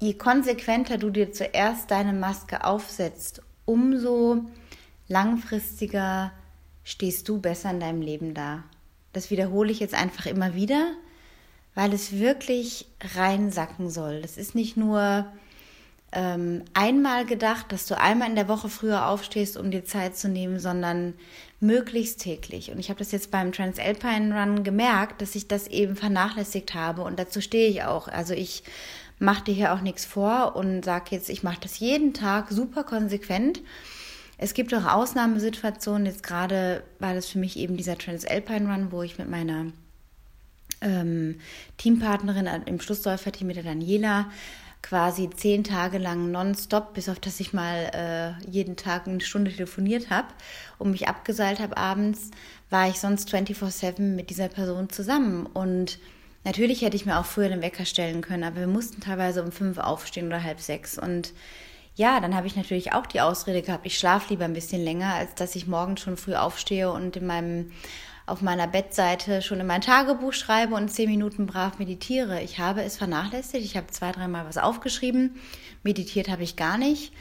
je 0.00 0.14
konsequenter 0.14 0.98
du 0.98 1.10
dir 1.10 1.32
zuerst 1.32 1.90
deine 1.90 2.12
Maske 2.12 2.64
aufsetzt, 2.64 3.42
umso 3.64 4.44
langfristiger 5.08 6.32
stehst 6.84 7.28
du 7.28 7.40
besser 7.40 7.70
in 7.70 7.80
deinem 7.80 8.02
Leben 8.02 8.34
da. 8.34 8.64
Das 9.12 9.30
wiederhole 9.30 9.70
ich 9.70 9.80
jetzt 9.80 9.94
einfach 9.94 10.26
immer 10.26 10.54
wieder, 10.54 10.94
weil 11.74 11.92
es 11.92 12.12
wirklich 12.12 12.86
reinsacken 13.00 13.90
soll. 13.90 14.22
Das 14.22 14.36
ist 14.36 14.54
nicht 14.54 14.76
nur 14.76 15.26
ähm, 16.12 16.64
einmal 16.74 17.24
gedacht, 17.24 17.72
dass 17.72 17.86
du 17.86 17.98
einmal 17.98 18.28
in 18.28 18.36
der 18.36 18.48
Woche 18.48 18.68
früher 18.68 19.08
aufstehst, 19.08 19.56
um 19.56 19.70
dir 19.70 19.84
Zeit 19.84 20.16
zu 20.16 20.28
nehmen, 20.28 20.58
sondern 20.58 21.14
möglichst 21.60 22.20
täglich. 22.20 22.70
Und 22.70 22.78
ich 22.78 22.90
habe 22.90 22.98
das 22.98 23.12
jetzt 23.12 23.30
beim 23.30 23.52
Transalpine 23.52 24.38
Run 24.38 24.62
gemerkt, 24.62 25.22
dass 25.22 25.34
ich 25.34 25.48
das 25.48 25.68
eben 25.68 25.96
vernachlässigt 25.96 26.74
habe 26.74 27.02
und 27.02 27.18
dazu 27.18 27.40
stehe 27.40 27.68
ich 27.68 27.84
auch. 27.84 28.08
Also 28.08 28.34
ich 28.34 28.62
mache 29.18 29.44
dir 29.44 29.54
hier 29.54 29.72
auch 29.72 29.80
nichts 29.80 30.04
vor 30.04 30.56
und 30.56 30.84
sage 30.84 31.06
jetzt, 31.10 31.30
ich 31.30 31.42
mache 31.42 31.60
das 31.60 31.78
jeden 31.78 32.12
Tag 32.12 32.50
super 32.50 32.84
konsequent. 32.84 33.62
Es 34.36 34.54
gibt 34.54 34.74
auch 34.74 34.84
Ausnahmesituationen. 34.84 36.06
Jetzt 36.06 36.24
gerade 36.24 36.82
war 36.98 37.14
das 37.14 37.28
für 37.28 37.38
mich 37.38 37.56
eben 37.56 37.76
dieser 37.76 37.96
Transalpine 37.96 38.68
Run, 38.68 38.90
wo 38.90 39.02
ich 39.02 39.16
mit 39.16 39.30
meiner 39.30 39.66
ähm, 40.80 41.38
Teampartnerin 41.78 42.48
im 42.66 42.80
Schlussläuferteam 42.80 43.46
mit 43.46 43.56
der 43.56 43.62
Daniela 43.62 44.30
quasi 44.82 45.30
zehn 45.30 45.64
Tage 45.64 45.98
lang 45.98 46.30
nonstop, 46.30 46.94
bis 46.94 47.08
auf 47.08 47.20
dass 47.20 47.40
ich 47.40 47.52
mal 47.52 47.90
äh, 47.94 48.50
jeden 48.50 48.76
Tag 48.76 49.06
eine 49.06 49.20
Stunde 49.20 49.52
telefoniert 49.52 50.10
habe 50.10 50.28
und 50.78 50.90
mich 50.90 51.08
abgeseilt 51.08 51.60
habe 51.60 51.76
abends, 51.76 52.30
war 52.68 52.88
ich 52.88 52.98
sonst 52.98 53.32
24-7 53.32 54.00
mit 54.00 54.30
dieser 54.30 54.48
Person 54.48 54.90
zusammen. 54.90 55.46
Und 55.46 55.98
natürlich 56.44 56.82
hätte 56.82 56.96
ich 56.96 57.06
mir 57.06 57.18
auch 57.18 57.24
früher 57.24 57.48
den 57.48 57.62
Wecker 57.62 57.84
stellen 57.84 58.22
können, 58.22 58.44
aber 58.44 58.60
wir 58.60 58.66
mussten 58.66 59.00
teilweise 59.00 59.42
um 59.42 59.52
fünf 59.52 59.78
aufstehen 59.78 60.26
oder 60.26 60.42
halb 60.42 60.60
sechs. 60.60 60.98
Und 60.98 61.32
ja, 61.94 62.20
dann 62.20 62.34
habe 62.34 62.46
ich 62.46 62.56
natürlich 62.56 62.92
auch 62.92 63.06
die 63.06 63.20
Ausrede 63.20 63.62
gehabt, 63.62 63.86
ich 63.86 63.98
schlafe 63.98 64.30
lieber 64.30 64.46
ein 64.46 64.54
bisschen 64.54 64.82
länger, 64.82 65.14
als 65.14 65.34
dass 65.34 65.54
ich 65.54 65.66
morgens 65.66 66.00
schon 66.00 66.16
früh 66.16 66.34
aufstehe 66.34 66.90
und 66.90 67.16
in 67.16 67.26
meinem 67.26 67.70
auf 68.32 68.40
meiner 68.40 68.66
Bettseite 68.66 69.42
schon 69.42 69.60
in 69.60 69.66
mein 69.66 69.82
Tagebuch 69.82 70.32
schreibe 70.32 70.74
und 70.74 70.88
zehn 70.88 71.10
Minuten 71.10 71.44
brav 71.44 71.78
meditiere. 71.78 72.40
Ich 72.40 72.58
habe 72.58 72.82
es 72.82 72.96
vernachlässigt. 72.96 73.62
Ich 73.62 73.76
habe 73.76 73.88
zwei, 73.88 74.10
dreimal 74.10 74.46
was 74.46 74.56
aufgeschrieben. 74.56 75.36
Meditiert 75.82 76.30
habe 76.30 76.42
ich 76.42 76.56
gar 76.56 76.78
nicht. 76.78 77.12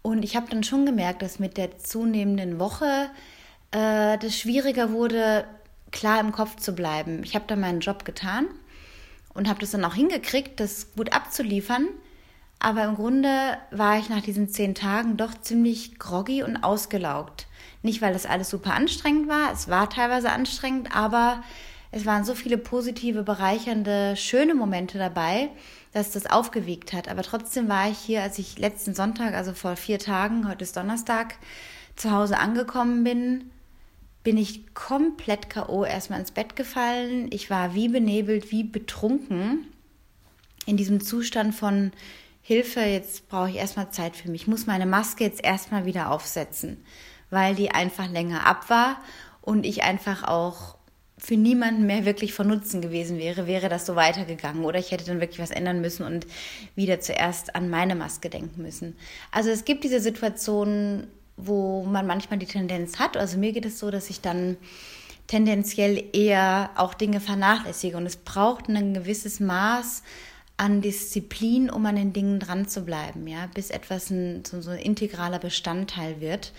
Und 0.00 0.24
ich 0.24 0.36
habe 0.36 0.48
dann 0.48 0.64
schon 0.64 0.86
gemerkt, 0.86 1.20
dass 1.20 1.38
mit 1.38 1.58
der 1.58 1.76
zunehmenden 1.76 2.58
Woche 2.58 3.10
äh, 3.72 4.16
das 4.16 4.38
schwieriger 4.38 4.90
wurde, 4.90 5.44
klar 5.92 6.18
im 6.18 6.32
Kopf 6.32 6.56
zu 6.56 6.74
bleiben. 6.74 7.22
Ich 7.24 7.34
habe 7.34 7.44
dann 7.46 7.60
meinen 7.60 7.80
Job 7.80 8.06
getan 8.06 8.46
und 9.34 9.50
habe 9.50 9.60
das 9.60 9.72
dann 9.72 9.84
auch 9.84 9.94
hingekriegt, 9.94 10.60
das 10.60 10.94
gut 10.94 11.12
abzuliefern. 11.12 11.88
Aber 12.58 12.84
im 12.84 12.94
Grunde 12.94 13.58
war 13.70 13.98
ich 13.98 14.08
nach 14.08 14.22
diesen 14.22 14.48
zehn 14.48 14.74
Tagen 14.74 15.18
doch 15.18 15.38
ziemlich 15.38 15.98
groggy 15.98 16.42
und 16.42 16.56
ausgelaugt. 16.56 17.48
Nicht, 17.84 18.00
weil 18.00 18.14
das 18.14 18.24
alles 18.24 18.48
super 18.48 18.72
anstrengend 18.72 19.28
war, 19.28 19.52
es 19.52 19.68
war 19.68 19.90
teilweise 19.90 20.30
anstrengend, 20.30 20.96
aber 20.96 21.44
es 21.90 22.06
waren 22.06 22.24
so 22.24 22.34
viele 22.34 22.56
positive, 22.56 23.22
bereichernde, 23.22 24.16
schöne 24.16 24.54
Momente 24.54 24.96
dabei, 24.96 25.50
dass 25.92 26.10
das 26.10 26.24
aufgewiegt 26.24 26.94
hat. 26.94 27.08
Aber 27.08 27.22
trotzdem 27.22 27.68
war 27.68 27.90
ich 27.90 27.98
hier, 27.98 28.22
als 28.22 28.38
ich 28.38 28.58
letzten 28.58 28.94
Sonntag, 28.94 29.34
also 29.34 29.52
vor 29.52 29.76
vier 29.76 29.98
Tagen, 29.98 30.48
heute 30.48 30.64
ist 30.64 30.78
Donnerstag, 30.78 31.34
zu 31.94 32.10
Hause 32.10 32.38
angekommen 32.38 33.04
bin, 33.04 33.50
bin 34.22 34.38
ich 34.38 34.72
komplett 34.72 35.50
K.O. 35.50 35.84
erstmal 35.84 36.20
ins 36.20 36.32
Bett 36.32 36.56
gefallen. 36.56 37.28
Ich 37.32 37.50
war 37.50 37.74
wie 37.74 37.88
benebelt, 37.88 38.50
wie 38.50 38.64
betrunken 38.64 39.66
in 40.64 40.78
diesem 40.78 41.02
Zustand 41.02 41.54
von 41.54 41.92
Hilfe, 42.40 42.80
jetzt 42.80 43.28
brauche 43.28 43.50
ich 43.50 43.56
erstmal 43.56 43.90
Zeit 43.90 44.16
für 44.16 44.30
mich. 44.30 44.42
Ich 44.42 44.48
muss 44.48 44.66
meine 44.66 44.86
Maske 44.86 45.24
jetzt 45.24 45.44
erstmal 45.44 45.84
wieder 45.84 46.10
aufsetzen, 46.10 46.78
weil 47.34 47.54
die 47.54 47.70
einfach 47.70 48.08
länger 48.08 48.46
ab 48.46 48.70
war 48.70 48.96
und 49.42 49.66
ich 49.66 49.82
einfach 49.82 50.22
auch 50.22 50.76
für 51.18 51.36
niemanden 51.36 51.86
mehr 51.86 52.04
wirklich 52.04 52.34
von 52.34 52.48
Nutzen 52.48 52.80
gewesen 52.80 53.18
wäre, 53.18 53.46
wäre 53.46 53.68
das 53.68 53.86
so 53.86 53.96
weitergegangen 53.96 54.64
oder 54.64 54.78
ich 54.78 54.90
hätte 54.90 55.04
dann 55.04 55.20
wirklich 55.20 55.40
was 55.40 55.50
ändern 55.50 55.80
müssen 55.80 56.04
und 56.04 56.26
wieder 56.74 57.00
zuerst 57.00 57.54
an 57.54 57.70
meine 57.70 57.94
Maske 57.94 58.30
denken 58.30 58.62
müssen. 58.62 58.96
Also 59.30 59.50
es 59.50 59.64
gibt 59.64 59.84
diese 59.84 60.00
Situationen, 60.00 61.06
wo 61.36 61.84
man 61.84 62.06
manchmal 62.06 62.38
die 62.38 62.46
Tendenz 62.46 62.98
hat, 62.98 63.16
also 63.16 63.38
mir 63.38 63.52
geht 63.52 63.66
es 63.66 63.78
so, 63.78 63.90
dass 63.90 64.10
ich 64.10 64.20
dann 64.20 64.56
tendenziell 65.26 66.04
eher 66.12 66.70
auch 66.76 66.94
Dinge 66.94 67.20
vernachlässige 67.20 67.96
und 67.96 68.06
es 68.06 68.16
braucht 68.16 68.68
ein 68.68 68.94
gewisses 68.94 69.40
Maß 69.40 70.02
an 70.56 70.82
Disziplin, 70.82 71.70
um 71.70 71.84
an 71.86 71.96
den 71.96 72.12
Dingen 72.12 72.38
dran 72.38 72.68
zu 72.68 72.82
bleiben, 72.82 73.26
ja, 73.26 73.48
bis 73.52 73.70
etwas 73.70 74.10
ein, 74.10 74.44
so, 74.44 74.60
so 74.60 74.70
ein 74.70 74.78
integraler 74.78 75.38
Bestandteil 75.38 76.20
wird. 76.20 76.52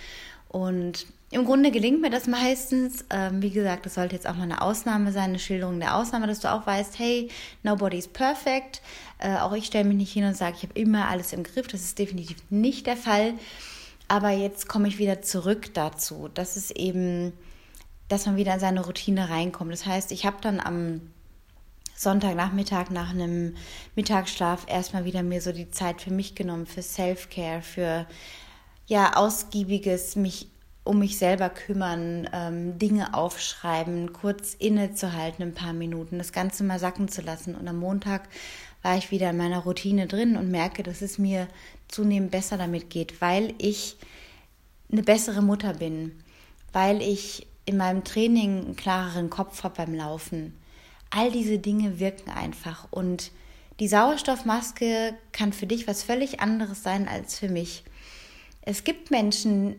Und 0.55 1.05
im 1.31 1.43
Grunde 1.43 1.69
gelingt 1.69 1.99
mir 1.99 2.09
das 2.09 2.27
meistens. 2.27 3.03
Ähm, 3.09 3.41
wie 3.41 3.49
gesagt, 3.49 3.85
das 3.85 3.95
sollte 3.95 4.15
jetzt 4.15 4.25
auch 4.25 4.35
mal 4.35 4.43
eine 4.43 4.61
Ausnahme 4.61 5.11
sein, 5.11 5.25
eine 5.31 5.39
Schilderung 5.39 5.81
der 5.81 5.97
Ausnahme, 5.97 6.27
dass 6.27 6.39
du 6.39 6.49
auch 6.49 6.65
weißt, 6.65 6.97
hey, 6.97 7.27
nobody 7.61 7.97
is 7.97 8.07
perfect. 8.07 8.81
Äh, 9.19 9.35
auch 9.35 9.51
ich 9.51 9.65
stelle 9.65 9.83
mich 9.83 9.97
nicht 9.97 10.13
hin 10.13 10.23
und 10.23 10.37
sage, 10.37 10.55
ich 10.55 10.63
habe 10.63 10.79
immer 10.79 11.09
alles 11.09 11.33
im 11.33 11.43
Griff. 11.43 11.67
Das 11.67 11.81
ist 11.81 11.99
definitiv 11.99 12.37
nicht 12.49 12.87
der 12.87 12.95
Fall. 12.95 13.33
Aber 14.07 14.29
jetzt 14.29 14.69
komme 14.69 14.87
ich 14.87 14.97
wieder 14.97 15.21
zurück 15.21 15.73
dazu. 15.73 16.29
Das 16.33 16.55
ist 16.55 16.71
eben, 16.71 17.33
dass 18.07 18.25
man 18.25 18.37
wieder 18.37 18.53
in 18.53 18.61
seine 18.61 18.85
Routine 18.85 19.29
reinkommt. 19.29 19.73
Das 19.73 19.85
heißt, 19.85 20.13
ich 20.13 20.25
habe 20.25 20.37
dann 20.39 20.61
am 20.61 21.01
Sonntagnachmittag 21.97 22.91
nach 22.91 23.09
einem 23.09 23.57
Mittagsschlaf 23.95 24.67
erstmal 24.69 25.03
wieder 25.03 25.21
mir 25.21 25.41
so 25.41 25.51
die 25.51 25.69
Zeit 25.69 26.01
für 26.01 26.11
mich 26.11 26.33
genommen, 26.33 26.65
für 26.65 26.81
Self-Care, 26.81 27.61
für 27.61 28.07
ja, 28.87 29.15
ausgiebiges 29.15 30.15
mich 30.15 30.47
um 30.83 30.99
mich 30.99 31.17
selber 31.17 31.49
kümmern, 31.49 32.29
ähm, 32.31 32.77
Dinge 32.77 33.15
aufschreiben, 33.15 34.13
kurz 34.13 34.53
innezuhalten, 34.53 35.41
ein 35.43 35.55
paar 35.55 35.73
Minuten, 35.73 36.19
das 36.19 36.31
Ganze 36.31 36.63
mal 36.63 36.77
sacken 36.77 37.07
zu 37.07 37.23
lassen. 37.23 37.55
Und 37.55 37.67
am 37.67 37.77
Montag 37.77 38.29
war 38.83 38.95
ich 38.95 39.09
wieder 39.09 39.31
in 39.31 39.37
meiner 39.37 39.59
Routine 39.59 40.05
drin 40.05 40.37
und 40.37 40.51
merke, 40.51 40.83
dass 40.83 41.01
es 41.01 41.17
mir 41.17 41.47
zunehmend 41.87 42.29
besser 42.29 42.57
damit 42.57 42.91
geht, 42.91 43.19
weil 43.19 43.55
ich 43.57 43.97
eine 44.91 45.01
bessere 45.01 45.41
Mutter 45.41 45.73
bin, 45.73 46.11
weil 46.71 47.01
ich 47.01 47.47
in 47.65 47.77
meinem 47.77 48.03
Training 48.03 48.65
einen 48.65 48.75
klareren 48.75 49.31
Kopf 49.31 49.63
habe 49.63 49.77
beim 49.77 49.95
Laufen, 49.95 50.53
All 51.15 51.31
diese 51.31 51.59
Dinge 51.59 51.99
wirken 51.99 52.29
einfach 52.29 52.87
und 52.91 53.31
die 53.79 53.87
Sauerstoffmaske 53.87 55.13
kann 55.31 55.53
für 55.53 55.65
dich 55.65 55.87
was 55.87 56.03
völlig 56.03 56.41
anderes 56.41 56.83
sein 56.83 57.07
als 57.07 57.39
für 57.39 57.47
mich. 57.47 57.85
Es 58.65 58.83
gibt 58.83 59.11
Menschen, 59.11 59.75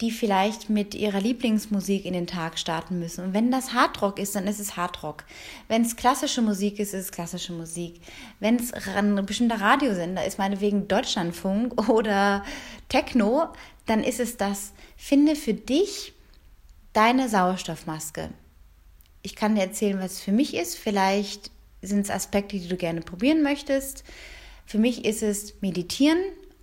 die 0.00 0.10
vielleicht 0.10 0.70
mit 0.70 0.94
ihrer 0.94 1.20
Lieblingsmusik 1.20 2.04
in 2.04 2.12
den 2.12 2.28
Tag 2.28 2.58
starten 2.58 3.00
müssen. 3.00 3.24
Und 3.24 3.34
wenn 3.34 3.50
das 3.50 3.72
Hardrock 3.72 4.18
ist, 4.20 4.36
dann 4.36 4.46
ist 4.46 4.60
es 4.60 4.76
Hardrock. 4.76 5.24
Wenn 5.66 5.82
es 5.82 5.96
klassische 5.96 6.40
Musik 6.40 6.78
ist, 6.78 6.94
ist 6.94 7.06
es 7.06 7.12
klassische 7.12 7.52
Musik. 7.52 8.00
Wenn 8.38 8.56
es 8.56 8.72
ein 8.72 9.26
bestimmter 9.26 9.60
Radiosender 9.60 10.24
ist, 10.24 10.38
meinetwegen 10.38 10.86
Deutschlandfunk 10.86 11.88
oder 11.90 12.44
Techno, 12.88 13.48
dann 13.86 14.04
ist 14.04 14.20
es 14.20 14.36
das. 14.36 14.72
Finde 14.96 15.34
für 15.34 15.54
dich 15.54 16.12
deine 16.92 17.28
Sauerstoffmaske 17.28 18.30
ich 19.22 19.36
kann 19.36 19.54
dir 19.54 19.62
erzählen, 19.62 20.00
was 20.00 20.12
es 20.12 20.20
für 20.20 20.32
mich 20.32 20.54
ist. 20.54 20.76
Vielleicht 20.76 21.50
sind 21.82 22.00
es 22.00 22.10
Aspekte, 22.10 22.58
die 22.58 22.68
du 22.68 22.76
gerne 22.76 23.00
probieren 23.00 23.42
möchtest. 23.42 24.04
Für 24.66 24.78
mich 24.78 25.04
ist 25.04 25.22
es 25.22 25.60
Meditieren 25.60 26.18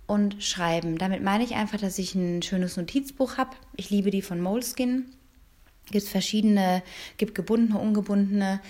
und 0.06 0.42
Schreiben. 0.42 0.98
Damit 0.98 1.22
meine 1.22 1.44
ich 1.44 1.54
einfach, 1.54 1.78
dass 1.78 1.98
ich 1.98 2.14
ein 2.14 2.42
schönes 2.42 2.76
Notizbuch 2.76 3.36
habe. 3.38 3.56
Ich 3.76 3.90
liebe 3.90 4.10
die 4.10 4.22
von 4.22 4.40
Moleskin. 4.40 5.06
Gibt 5.90 6.06
verschiedene, 6.06 6.82
gibt 7.16 7.34
gebundene, 7.34 7.78
ungebundene. 7.78 8.60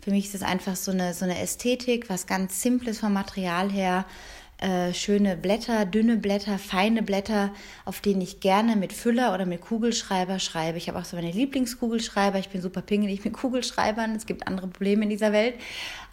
Für 0.00 0.10
mich 0.10 0.26
ist 0.26 0.34
es 0.34 0.42
einfach 0.42 0.76
so 0.76 0.92
eine, 0.92 1.14
so 1.14 1.24
eine 1.24 1.40
Ästhetik, 1.40 2.08
was 2.08 2.26
ganz 2.26 2.62
Simples 2.62 3.00
vom 3.00 3.12
Material 3.12 3.70
her. 3.70 4.04
Äh, 4.58 4.94
schöne 4.94 5.36
Blätter, 5.36 5.84
dünne 5.84 6.16
Blätter, 6.16 6.58
feine 6.58 7.02
Blätter, 7.02 7.52
auf 7.84 8.00
denen 8.00 8.22
ich 8.22 8.40
gerne 8.40 8.74
mit 8.74 8.94
Füller 8.94 9.34
oder 9.34 9.44
mit 9.44 9.60
Kugelschreiber 9.60 10.38
schreibe. 10.38 10.78
Ich 10.78 10.88
habe 10.88 10.98
auch 10.98 11.04
so 11.04 11.16
meine 11.16 11.30
Lieblingskugelschreiber. 11.30 12.38
Ich 12.38 12.48
bin 12.48 12.62
super 12.62 12.80
pingelig 12.80 13.22
mit 13.22 13.34
Kugelschreibern. 13.34 14.14
Es 14.14 14.24
gibt 14.24 14.46
andere 14.46 14.68
Probleme 14.68 15.02
in 15.02 15.10
dieser 15.10 15.32
Welt. 15.32 15.56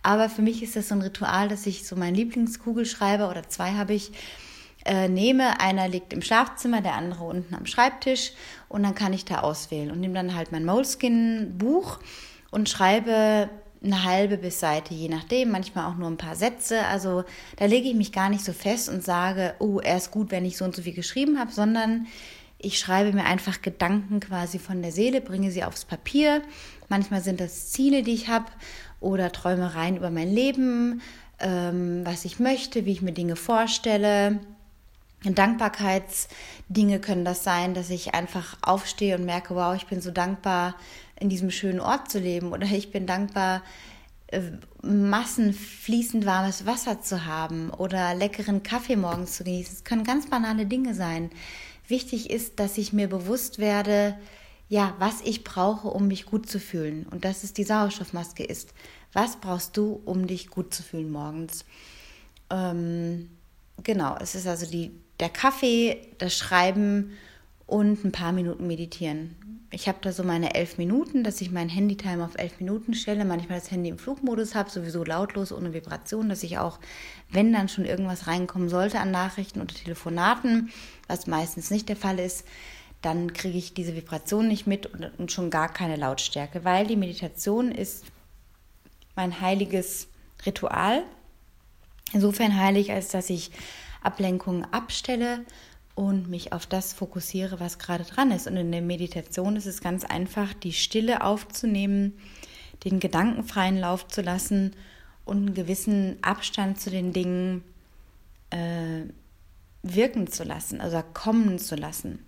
Aber 0.02 0.28
für 0.28 0.42
mich 0.42 0.62
ist 0.62 0.76
das 0.76 0.90
so 0.90 0.96
ein 0.96 1.02
Ritual, 1.02 1.48
dass 1.48 1.66
ich 1.66 1.88
so 1.88 1.96
meinen 1.96 2.16
Lieblingskugelschreiber 2.16 3.30
oder 3.30 3.48
zwei 3.48 3.72
habe 3.74 3.94
ich 3.94 4.12
äh, 4.86 5.08
nehme. 5.08 5.60
Einer 5.60 5.88
liegt 5.88 6.14
im 6.14 6.22
Schlafzimmer, 6.22 6.82
der 6.82 6.96
andere 6.96 7.24
unten 7.24 7.56
am 7.56 7.66
Schreibtisch 7.66 8.32
und 8.70 8.84
dann 8.84 8.96
kann 8.96 9.14
ich 9.14 9.26
da 9.26 9.40
auswählen 9.40 9.92
und 9.92 10.00
nehme 10.00 10.16
dann 10.16 10.36
halt 10.36 10.52
mein 10.52 10.66
Moleskin-Buch 10.66 12.00
und 12.52 12.70
schreibe 12.70 13.50
eine 13.84 14.04
halbe 14.04 14.38
bis 14.38 14.60
Seite, 14.60 14.94
je 14.94 15.10
nachdem, 15.10 15.52
manchmal 15.52 15.92
auch 15.92 15.98
nur 15.98 16.08
ein 16.08 16.18
paar 16.18 16.36
Sätze. 16.36 16.86
Also 16.86 17.24
da 17.58 17.66
lege 17.66 17.90
ich 17.90 17.96
mich 17.96 18.12
gar 18.12 18.30
nicht 18.30 18.46
so 18.46 18.54
fest 18.54 18.90
und 18.90 19.04
sage, 19.04 19.56
oh, 19.60 19.80
er 19.80 19.98
ist 19.98 20.12
gut, 20.12 20.32
wenn 20.32 20.46
ich 20.46 20.58
so 20.58 20.66
und 20.66 20.76
so 20.76 20.82
viel 20.82 20.94
geschrieben 20.94 21.38
habe, 21.38 21.52
sondern 21.52 22.08
ich 22.58 22.80
schreibe 22.80 23.12
mir 23.12 23.26
einfach 23.26 23.62
Gedanken 23.62 24.22
quasi 24.22 24.58
von 24.58 24.82
der 24.82 24.94
Seele, 24.94 25.20
bringe 25.20 25.52
sie 25.52 25.66
aufs 25.66 25.84
Papier. 25.84 26.42
Manchmal 26.88 27.22
sind 27.22 27.42
das 27.42 27.72
Ziele, 27.72 28.04
die 28.04 28.14
ich 28.14 28.30
habe 28.30 28.46
oder 29.02 29.34
Träumereien 29.34 29.98
über 29.98 30.10
mein 30.10 30.32
Leben, 30.32 31.02
ähm, 31.40 32.02
was 32.06 32.24
ich 32.24 32.40
möchte, 32.40 32.86
wie 32.86 32.94
ich 32.94 33.02
mir 33.02 33.12
Dinge 33.12 33.36
vorstelle. 33.36 34.40
Dankbarkeitsdinge 35.24 37.00
können 37.00 37.26
das 37.26 37.44
sein, 37.44 37.74
dass 37.74 37.90
ich 37.90 38.14
einfach 38.14 38.58
aufstehe 38.62 39.16
und 39.16 39.26
merke, 39.26 39.56
wow, 39.56 39.76
ich 39.76 39.88
bin 39.88 40.02
so 40.02 40.12
dankbar, 40.12 40.76
in 41.20 41.30
diesem 41.30 41.52
schönen 41.52 41.80
Ort 41.80 42.12
zu 42.12 42.20
leben 42.20 42.52
oder 42.52 42.66
ich 42.66 42.92
bin 42.92 43.08
dankbar, 43.08 43.64
äh, 44.28 44.42
Massen 44.82 45.54
fließend 45.54 46.26
warmes 46.26 46.66
Wasser 46.66 47.02
zu 47.02 47.26
haben 47.26 47.70
oder 47.70 48.14
leckeren 48.16 48.64
Kaffee 48.64 48.98
morgens 48.98 49.38
zu 49.38 49.46
genießen. 49.46 49.76
Es 49.78 49.84
können 49.86 50.04
ganz 50.04 50.30
banale 50.30 50.66
Dinge 50.66 50.94
sein. 50.94 51.30
Wichtig 51.88 52.30
ist, 52.30 52.60
dass 52.60 52.78
ich 52.78 52.92
mir 52.92 53.08
bewusst 53.08 53.60
werde, 53.60 54.18
ja, 54.68 54.96
was 55.00 55.22
ich 55.22 55.44
brauche, 55.44 55.88
um 55.88 56.08
mich 56.08 56.26
gut 56.26 56.50
zu 56.50 56.60
fühlen. 56.60 57.06
Und 57.12 57.26
dass 57.26 57.44
es 57.44 57.54
die 57.54 57.64
Sauerstoffmaske 57.64 58.44
ist. 58.44 58.74
Was 59.14 59.38
brauchst 59.38 59.78
du, 59.78 60.02
um 60.04 60.28
dich 60.28 60.50
gut 60.50 60.74
zu 60.74 60.84
fühlen 60.84 61.12
morgens? 61.12 61.64
Ähm, 62.50 63.30
genau, 63.84 64.18
es 64.20 64.36
ist 64.36 64.48
also 64.48 64.66
die, 64.66 64.92
der 65.20 65.30
Kaffee, 65.30 66.08
das 66.18 66.38
Schreiben 66.38 67.18
und 67.66 68.04
ein 68.04 68.12
paar 68.12 68.32
Minuten 68.32 68.68
meditieren. 68.68 69.36
Ich 69.72 69.88
habe 69.88 69.98
da 70.02 70.12
so 70.12 70.24
meine 70.24 70.54
elf 70.54 70.78
Minuten, 70.78 71.24
dass 71.24 71.42
ich 71.42 71.50
mein 71.50 71.68
Handytimer 71.68 72.26
auf 72.26 72.38
elf 72.38 72.60
Minuten 72.60 72.94
stelle, 72.94 73.26
manchmal 73.26 73.60
das 73.60 73.72
Handy 73.72 73.90
im 73.90 73.98
Flugmodus 73.98 74.54
habe, 74.54 74.70
sowieso 74.70 75.04
lautlos, 75.04 75.52
ohne 75.52 75.74
Vibration, 75.74 76.30
dass 76.30 76.44
ich 76.44 76.60
auch, 76.60 76.80
wenn 77.32 77.52
dann 77.52 77.70
schon 77.70 77.86
irgendwas 77.86 78.28
reinkommen 78.28 78.70
sollte 78.70 79.00
an 79.00 79.10
Nachrichten 79.10 79.62
oder 79.62 79.74
Telefonaten, 79.74 80.72
was 81.08 81.26
meistens 81.26 81.72
nicht 81.72 81.90
der 81.90 81.96
Fall 81.96 82.20
ist, 82.20 82.46
dann 83.02 83.34
kriege 83.34 83.58
ich 83.58 83.74
diese 83.74 83.96
Vibration 83.96 84.48
nicht 84.48 84.68
mit 84.68 84.86
und, 84.86 85.12
und 85.18 85.32
schon 85.32 85.50
gar 85.50 85.74
keine 85.74 85.96
Lautstärke, 85.96 86.64
weil 86.64 86.86
die 86.86 86.96
Meditation 86.96 87.72
ist 87.72 88.06
mein 89.16 89.42
heiliges 89.42 90.08
Ritual. 90.46 91.04
Insofern 92.14 92.56
heilig, 92.56 92.92
als 92.92 93.10
dass 93.10 93.32
ich 93.32 93.52
Ablenkungen 94.04 94.66
abstelle 94.72 95.46
und 95.96 96.30
mich 96.30 96.54
auf 96.54 96.66
das 96.66 96.94
fokussiere, 96.94 97.60
was 97.60 97.80
gerade 97.80 98.04
dran 98.04 98.32
ist. 98.32 98.48
Und 98.48 98.58
in 98.58 98.72
der 98.72 98.82
Meditation 98.82 99.56
ist 99.56 99.66
es 99.66 99.82
ganz 99.82 100.04
einfach, 100.04 100.54
die 100.54 100.74
Stille 100.74 101.24
aufzunehmen, 101.24 102.14
den 102.84 103.00
gedankenfreien 103.00 103.78
Lauf 103.78 104.08
zu 104.08 104.22
lassen 104.22 104.76
und 105.26 105.38
einen 105.38 105.54
gewissen 105.54 106.18
Abstand 106.22 106.82
zu 106.82 106.90
den 106.90 107.14
Dingen 107.14 107.64
äh, 108.50 109.04
wirken 109.84 110.28
zu 110.28 110.44
lassen, 110.44 110.82
also 110.82 111.02
kommen 111.14 111.60
zu 111.60 111.76
lassen. 111.76 112.26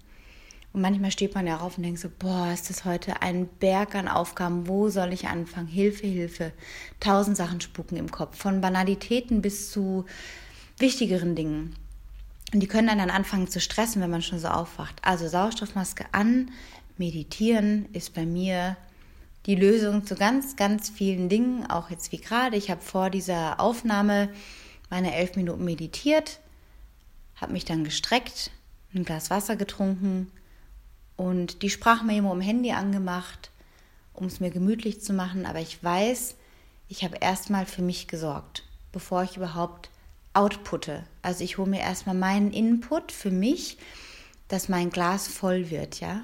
Und 0.73 0.81
manchmal 0.81 1.11
steht 1.11 1.33
man 1.35 1.47
ja 1.47 1.61
auf 1.61 1.77
und 1.77 1.83
denkt 1.83 2.01
so, 2.01 2.09
boah, 2.19 2.51
ist 2.53 2.69
das 2.69 2.83
heute 2.83 3.21
ein 3.21 3.47
Berg 3.47 3.95
an 3.95 4.09
Aufgaben, 4.09 4.67
wo 4.67 4.89
soll 4.89 5.13
ich 5.13 5.27
anfangen? 5.27 5.67
Hilfe, 5.67 6.05
Hilfe. 6.05 6.51
Tausend 6.99 7.37
Sachen 7.37 7.61
spucken 7.61 7.95
im 7.95 8.11
Kopf, 8.11 8.37
von 8.37 8.59
Banalitäten 8.59 9.41
bis 9.41 9.71
zu 9.71 10.03
wichtigeren 10.77 11.35
Dingen. 11.35 11.75
Und 12.53 12.59
die 12.59 12.67
können 12.67 12.87
dann 12.87 13.09
anfangen 13.09 13.47
zu 13.47 13.59
stressen, 13.59 14.01
wenn 14.01 14.09
man 14.09 14.21
schon 14.21 14.39
so 14.39 14.47
aufwacht. 14.47 14.95
Also 15.01 15.27
Sauerstoffmaske 15.27 16.05
an, 16.11 16.51
meditieren 16.97 17.87
ist 17.93 18.13
bei 18.13 18.25
mir 18.25 18.77
die 19.45 19.55
Lösung 19.55 20.05
zu 20.05 20.15
ganz, 20.15 20.55
ganz 20.55 20.89
vielen 20.89 21.29
Dingen, 21.29 21.69
auch 21.69 21.89
jetzt 21.89 22.11
wie 22.11 22.17
gerade. 22.17 22.57
Ich 22.57 22.71
habe 22.71 22.81
vor 22.81 23.09
dieser 23.09 23.59
Aufnahme 23.59 24.29
meine 24.89 25.13
elf 25.13 25.35
Minuten 25.35 25.65
meditiert, 25.65 26.39
habe 27.35 27.53
mich 27.53 27.65
dann 27.65 27.83
gestreckt, 27.83 28.51
ein 28.93 29.03
Glas 29.03 29.29
Wasser 29.29 29.55
getrunken 29.55 30.31
und 31.17 31.61
die 31.61 31.69
Sprachmemo 31.69 32.31
im 32.31 32.41
Handy 32.41 32.71
angemacht, 32.71 33.51
um 34.13 34.25
es 34.25 34.39
mir 34.39 34.49
gemütlich 34.49 35.01
zu 35.01 35.13
machen. 35.13 35.45
Aber 35.45 35.59
ich 35.59 35.83
weiß, 35.83 36.35
ich 36.87 37.03
habe 37.03 37.17
erstmal 37.19 37.65
für 37.65 37.81
mich 37.81 38.07
gesorgt, 38.07 38.63
bevor 38.91 39.23
ich 39.23 39.37
überhaupt 39.37 39.89
outputte. 40.35 41.03
Also 41.21 41.43
ich 41.43 41.57
hole 41.57 41.69
mir 41.69 41.81
erstmal 41.81 42.15
meinen 42.15 42.51
Input 42.51 43.11
für 43.11 43.31
mich, 43.31 43.77
dass 44.47 44.69
mein 44.69 44.89
Glas 44.89 45.27
voll 45.27 45.69
wird, 45.69 45.99
ja. 45.99 46.21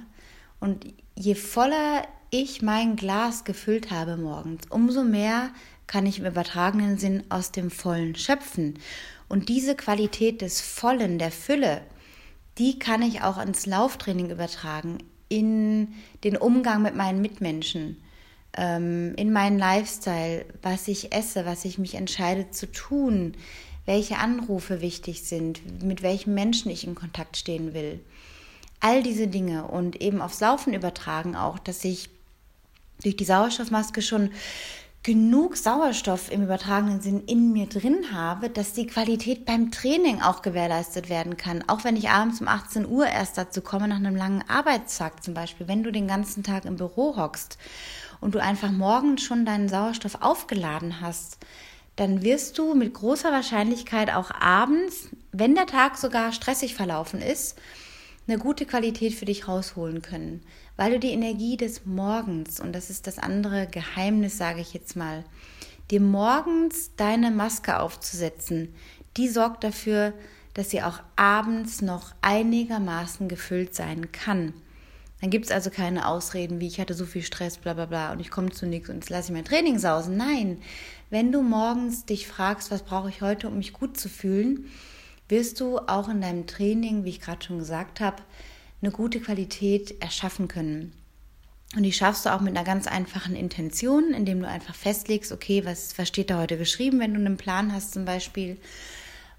Und 0.59 0.85
je 1.15 1.35
voller 1.35 2.03
ich 2.29 2.61
mein 2.61 2.95
Glas 2.95 3.43
gefüllt 3.43 3.91
habe 3.91 4.15
morgens, 4.15 4.63
umso 4.69 5.03
mehr 5.03 5.51
kann 5.85 6.05
ich 6.05 6.19
im 6.19 6.25
übertragenen 6.25 6.97
Sinn 6.97 7.23
aus 7.29 7.51
dem 7.51 7.69
Vollen 7.69 8.15
schöpfen. 8.15 8.79
Und 9.27 9.49
diese 9.49 9.75
Qualität 9.75 10.41
des 10.41 10.61
Vollen, 10.61 11.19
der 11.19 11.31
Fülle, 11.31 11.81
die 12.57 12.79
kann 12.79 13.01
ich 13.01 13.21
auch 13.21 13.41
ins 13.41 13.65
Lauftraining 13.65 14.29
übertragen, 14.29 14.99
in 15.27 15.93
den 16.23 16.37
Umgang 16.37 16.81
mit 16.81 16.95
meinen 16.95 17.21
Mitmenschen, 17.21 17.97
ähm, 18.55 19.13
in 19.15 19.33
meinen 19.33 19.57
Lifestyle, 19.57 20.45
was 20.61 20.87
ich 20.87 21.13
esse, 21.13 21.45
was 21.45 21.65
ich 21.65 21.77
mich 21.77 21.95
entscheide 21.95 22.51
zu 22.51 22.71
tun, 22.71 23.33
welche 23.85 24.17
Anrufe 24.17 24.81
wichtig 24.81 25.23
sind, 25.23 25.83
mit 25.83 26.01
welchen 26.01 26.33
Menschen 26.33 26.71
ich 26.71 26.85
in 26.85 26.95
Kontakt 26.95 27.37
stehen 27.37 27.73
will. 27.73 27.99
All 28.79 29.03
diese 29.03 29.27
Dinge 29.27 29.65
und 29.65 30.01
eben 30.01 30.21
aufs 30.21 30.39
Laufen 30.39 30.73
übertragen 30.73 31.35
auch, 31.35 31.59
dass 31.59 31.83
ich 31.83 32.09
durch 33.03 33.15
die 33.15 33.25
Sauerstoffmaske 33.25 34.01
schon 34.01 34.31
genug 35.03 35.57
Sauerstoff 35.57 36.31
im 36.31 36.43
übertragenen 36.43 37.01
Sinn 37.01 37.23
in 37.25 37.53
mir 37.53 37.65
drin 37.65 38.13
habe, 38.13 38.51
dass 38.51 38.73
die 38.73 38.85
Qualität 38.85 39.45
beim 39.45 39.71
Training 39.71 40.21
auch 40.21 40.43
gewährleistet 40.43 41.09
werden 41.09 41.37
kann. 41.37 41.63
Auch 41.67 41.83
wenn 41.83 41.95
ich 41.95 42.09
abends 42.09 42.39
um 42.39 42.47
18 42.47 42.87
Uhr 42.87 43.07
erst 43.07 43.35
dazu 43.37 43.61
komme, 43.61 43.87
nach 43.87 43.95
einem 43.95 44.15
langen 44.15 44.43
Arbeitstag 44.47 45.23
zum 45.23 45.33
Beispiel, 45.33 45.67
wenn 45.67 45.81
du 45.81 45.91
den 45.91 46.07
ganzen 46.07 46.43
Tag 46.43 46.65
im 46.65 46.75
Büro 46.75 47.17
hockst 47.17 47.57
und 48.19 48.35
du 48.35 48.39
einfach 48.39 48.71
morgens 48.71 49.23
schon 49.23 49.43
deinen 49.43 49.69
Sauerstoff 49.69 50.21
aufgeladen 50.21 51.01
hast, 51.01 51.39
dann 52.01 52.23
wirst 52.23 52.57
du 52.57 52.73
mit 52.73 52.95
großer 52.95 53.31
Wahrscheinlichkeit 53.31 54.11
auch 54.11 54.31
abends, 54.31 55.09
wenn 55.31 55.53
der 55.53 55.67
Tag 55.67 55.99
sogar 55.99 56.31
stressig 56.31 56.73
verlaufen 56.73 57.21
ist, 57.21 57.59
eine 58.27 58.39
gute 58.39 58.65
Qualität 58.65 59.13
für 59.13 59.25
dich 59.25 59.47
rausholen 59.47 60.01
können, 60.01 60.41
weil 60.77 60.93
du 60.93 60.99
die 60.99 61.11
Energie 61.11 61.57
des 61.57 61.85
Morgens, 61.85 62.59
und 62.59 62.73
das 62.73 62.89
ist 62.89 63.05
das 63.05 63.19
andere 63.19 63.67
Geheimnis, 63.67 64.39
sage 64.39 64.61
ich 64.61 64.73
jetzt 64.73 64.95
mal, 64.95 65.23
dir 65.91 66.01
morgens 66.01 66.89
deine 66.95 67.29
Maske 67.29 67.79
aufzusetzen, 67.79 68.73
die 69.15 69.29
sorgt 69.29 69.63
dafür, 69.63 70.13
dass 70.55 70.71
sie 70.71 70.81
auch 70.81 71.01
abends 71.17 71.83
noch 71.83 72.15
einigermaßen 72.23 73.27
gefüllt 73.27 73.75
sein 73.75 74.11
kann. 74.11 74.55
Dann 75.21 75.29
gibt 75.29 75.45
es 75.45 75.51
also 75.51 75.69
keine 75.69 76.07
Ausreden 76.07 76.59
wie 76.59 76.67
ich 76.67 76.79
hatte 76.79 76.95
so 76.95 77.05
viel 77.05 77.21
Stress, 77.21 77.57
bla 77.57 77.73
bla 77.73 77.85
bla 77.85 78.11
und 78.11 78.19
ich 78.19 78.31
komme 78.31 78.49
zu 78.49 78.65
nichts 78.65 78.89
und 78.89 78.95
jetzt 78.95 79.09
lasse 79.09 79.27
ich 79.29 79.33
mein 79.33 79.45
Training 79.45 79.77
sausen. 79.77 80.17
Nein, 80.17 80.57
wenn 81.11 81.31
du 81.31 81.43
morgens 81.43 82.05
dich 82.05 82.27
fragst, 82.27 82.71
was 82.71 82.83
brauche 82.83 83.09
ich 83.09 83.21
heute, 83.21 83.47
um 83.47 83.57
mich 83.57 83.71
gut 83.71 83.97
zu 83.97 84.09
fühlen, 84.09 84.65
wirst 85.29 85.59
du 85.59 85.77
auch 85.77 86.09
in 86.09 86.21
deinem 86.21 86.47
Training, 86.47 87.05
wie 87.05 87.09
ich 87.09 87.21
gerade 87.21 87.45
schon 87.45 87.59
gesagt 87.59 87.99
habe, 87.99 88.17
eine 88.81 88.91
gute 88.91 89.19
Qualität 89.19 90.01
erschaffen 90.01 90.47
können. 90.47 90.91
Und 91.75 91.83
die 91.83 91.93
schaffst 91.93 92.25
du 92.25 92.33
auch 92.33 92.41
mit 92.41 92.55
einer 92.57 92.65
ganz 92.65 92.87
einfachen 92.87 93.35
Intention, 93.35 94.13
indem 94.13 94.41
du 94.41 94.47
einfach 94.47 94.75
festlegst, 94.75 95.31
okay, 95.31 95.63
was, 95.63 95.97
was 95.97 96.07
steht 96.07 96.29
da 96.29 96.39
heute 96.39 96.57
geschrieben, 96.57 96.99
wenn 96.99 97.13
du 97.13 97.19
einen 97.19 97.37
Plan 97.37 97.71
hast 97.71 97.93
zum 97.93 98.03
Beispiel. 98.03 98.57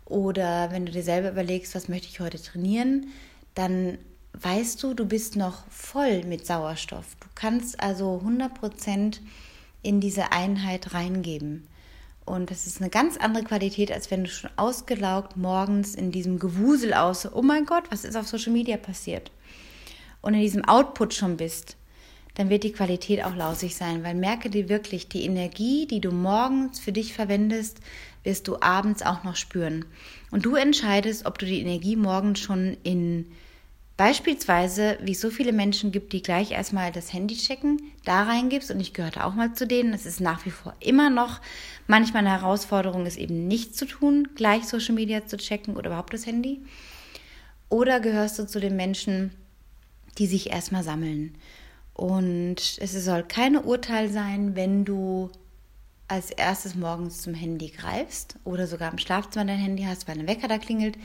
Oder 0.06 0.70
wenn 0.70 0.86
du 0.86 0.92
dir 0.92 1.02
selber 1.02 1.30
überlegst, 1.30 1.74
was 1.74 1.88
möchte 1.88 2.08
ich 2.08 2.20
heute 2.20 2.40
trainieren, 2.40 3.08
dann 3.54 3.98
weißt 4.34 4.82
du, 4.82 4.94
du 4.94 5.06
bist 5.06 5.36
noch 5.36 5.66
voll 5.68 6.24
mit 6.24 6.46
Sauerstoff. 6.46 7.16
Du 7.20 7.26
kannst 7.34 7.80
also 7.80 8.18
100 8.18 8.54
Prozent 8.54 9.20
in 9.82 10.00
diese 10.00 10.32
Einheit 10.32 10.94
reingeben. 10.94 11.66
Und 12.24 12.50
das 12.50 12.66
ist 12.66 12.80
eine 12.80 12.90
ganz 12.90 13.16
andere 13.16 13.44
Qualität, 13.44 13.90
als 13.90 14.10
wenn 14.10 14.24
du 14.24 14.30
schon 14.30 14.50
ausgelaugt 14.56 15.36
morgens 15.36 15.94
in 15.94 16.12
diesem 16.12 16.38
Gewusel 16.38 16.94
aus, 16.94 17.30
oh 17.32 17.42
mein 17.42 17.66
Gott, 17.66 17.84
was 17.90 18.04
ist 18.04 18.16
auf 18.16 18.28
Social 18.28 18.52
Media 18.52 18.76
passiert? 18.76 19.32
Und 20.20 20.34
in 20.34 20.40
diesem 20.40 20.64
Output 20.64 21.14
schon 21.14 21.36
bist, 21.36 21.76
dann 22.34 22.48
wird 22.48 22.62
die 22.62 22.72
Qualität 22.72 23.24
auch 23.24 23.34
lausig 23.34 23.74
sein, 23.74 24.04
weil 24.04 24.14
merke 24.14 24.48
dir 24.48 24.68
wirklich, 24.68 25.08
die 25.08 25.24
Energie, 25.24 25.86
die 25.86 26.00
du 26.00 26.12
morgens 26.12 26.78
für 26.78 26.92
dich 26.92 27.12
verwendest, 27.12 27.78
wirst 28.22 28.46
du 28.48 28.56
abends 28.60 29.02
auch 29.02 29.24
noch 29.24 29.36
spüren. 29.36 29.84
Und 30.30 30.46
du 30.46 30.54
entscheidest, 30.54 31.26
ob 31.26 31.38
du 31.38 31.44
die 31.44 31.60
Energie 31.60 31.96
morgens 31.96 32.38
schon 32.38 32.76
in 32.84 33.26
Beispielsweise, 34.02 34.98
wie 35.00 35.12
es 35.12 35.20
so 35.20 35.30
viele 35.30 35.52
Menschen 35.52 35.92
gibt, 35.92 36.12
die 36.12 36.22
gleich 36.22 36.50
erstmal 36.50 36.90
das 36.90 37.12
Handy 37.12 37.36
checken, 37.36 37.80
da 38.04 38.24
reingibst 38.24 38.72
und 38.72 38.80
ich 38.80 38.94
gehörte 38.94 39.24
auch 39.24 39.34
mal 39.34 39.52
zu 39.52 39.64
denen. 39.64 39.94
Es 39.94 40.06
ist 40.06 40.20
nach 40.20 40.44
wie 40.44 40.50
vor 40.50 40.74
immer 40.80 41.08
noch 41.08 41.40
manchmal 41.86 42.26
eine 42.26 42.40
Herausforderung, 42.40 43.06
es 43.06 43.16
eben 43.16 43.46
nicht 43.46 43.76
zu 43.76 43.86
tun, 43.86 44.26
gleich 44.34 44.64
Social 44.64 44.96
Media 44.96 45.24
zu 45.24 45.36
checken 45.36 45.76
oder 45.76 45.90
überhaupt 45.90 46.12
das 46.12 46.26
Handy. 46.26 46.64
Oder 47.68 48.00
gehörst 48.00 48.40
du 48.40 48.44
zu 48.48 48.58
den 48.58 48.74
Menschen, 48.74 49.30
die 50.18 50.26
sich 50.26 50.50
erstmal 50.50 50.82
sammeln? 50.82 51.36
Und 51.94 52.56
es 52.80 53.04
soll 53.04 53.22
kein 53.22 53.56
Urteil 53.56 54.10
sein, 54.10 54.56
wenn 54.56 54.84
du 54.84 55.30
als 56.08 56.32
erstes 56.32 56.74
morgens 56.74 57.22
zum 57.22 57.34
Handy 57.34 57.68
greifst 57.68 58.34
oder 58.42 58.66
sogar 58.66 58.90
im 58.90 58.98
Schlafzimmer 58.98 59.44
dein 59.44 59.60
Handy 59.60 59.84
hast, 59.84 60.08
weil 60.08 60.18
ein 60.18 60.26
Wecker 60.26 60.48
da 60.48 60.58
klingelt 60.58 60.96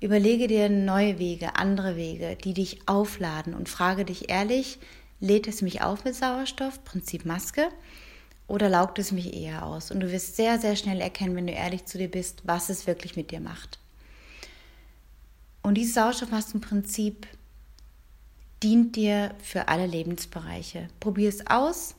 Überlege 0.00 0.46
dir 0.46 0.68
neue 0.68 1.18
Wege, 1.18 1.56
andere 1.56 1.96
Wege, 1.96 2.36
die 2.36 2.52
dich 2.52 2.86
aufladen 2.86 3.54
und 3.54 3.68
frage 3.68 4.04
dich 4.04 4.28
ehrlich, 4.28 4.78
lädt 5.20 5.48
es 5.48 5.62
mich 5.62 5.80
auf 5.80 6.04
mit 6.04 6.14
Sauerstoff, 6.14 6.84
Prinzip 6.84 7.24
Maske, 7.24 7.68
oder 8.46 8.68
laugt 8.68 8.98
es 8.98 9.10
mich 9.10 9.34
eher 9.34 9.64
aus? 9.64 9.90
Und 9.90 10.00
du 10.00 10.12
wirst 10.12 10.36
sehr, 10.36 10.60
sehr 10.60 10.76
schnell 10.76 11.00
erkennen, 11.00 11.34
wenn 11.34 11.46
du 11.46 11.52
ehrlich 11.52 11.86
zu 11.86 11.98
dir 11.98 12.10
bist, 12.10 12.42
was 12.44 12.68
es 12.68 12.86
wirklich 12.86 13.16
mit 13.16 13.30
dir 13.30 13.40
macht. 13.40 13.78
Und 15.62 15.74
dieses 15.74 15.94
Sauerstoffmaskenprinzip 15.94 17.26
dient 18.62 18.94
dir 18.94 19.34
für 19.42 19.66
alle 19.66 19.86
Lebensbereiche. 19.86 20.88
Probier 21.00 21.28
es 21.28 21.46
aus, 21.48 21.95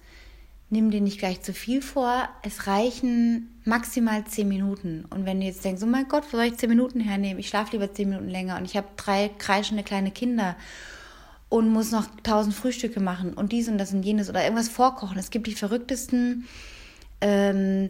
nimm 0.70 0.92
dir 0.92 1.02
nicht 1.02 1.20
gleich 1.20 1.42
zu 1.42 1.54
viel 1.54 1.82
vor. 1.82 2.28
Es 2.44 2.68
reichen 2.68 3.60
maximal 3.64 4.26
zehn 4.26 4.48
Minuten. 4.48 5.06
Und 5.10 5.26
wenn 5.26 5.40
du 5.40 5.46
jetzt 5.46 5.64
denkst, 5.64 5.82
oh 5.84 5.88
mein 5.88 6.08
Gott, 6.08 6.26
wo 6.32 6.38
soll 6.38 6.48
ich 6.48 6.58
zehn 6.58 6.70
Minuten 6.70 7.00
hernehmen? 7.00 7.40
Ich 7.40 7.48
schlafe 7.48 7.72
lieber 7.74 7.94
zehn 7.94 8.10
Minuten 8.10 8.30
länger 8.30 8.58
und 8.58 8.66
ich 8.66 8.76
habe 8.76 8.88
drei 8.98 9.30
kreischende 9.30 9.84
kleine 9.84 10.12
Kinder 10.12 10.56
und 11.50 11.70
muss 11.70 11.92
noch 11.92 12.08
tausend 12.24 12.54
Frühstücke 12.54 13.00
machen 13.00 13.34
und 13.34 13.54
dies 13.54 13.70
und 13.70 13.78
das 13.78 13.94
und 13.94 14.04
jenes 14.04 14.30
oder 14.30 14.44
irgendwas 14.44 14.68
vorkochen. 14.68 15.18
Es 15.18 15.30
gibt 15.30 15.48
die 15.48 15.56
verrücktesten 15.56 16.46
ähm, 17.22 17.90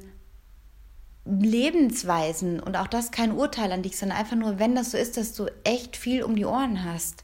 Lebensweisen 1.26 2.60
und 2.60 2.78
auch 2.78 2.88
das 2.88 3.12
kein 3.12 3.32
Urteil 3.32 3.72
an 3.72 3.82
dich, 3.82 3.98
sondern 3.98 4.20
einfach 4.20 4.36
nur, 4.36 4.60
wenn 4.60 4.76
das 4.76 4.92
so 4.92 4.98
ist, 4.98 5.18
dass 5.18 5.34
du 5.34 5.48
echt 5.64 5.98
viel 5.98 6.22
um 6.22 6.36
die 6.36 6.46
Ohren 6.46 6.86
hast, 6.86 7.24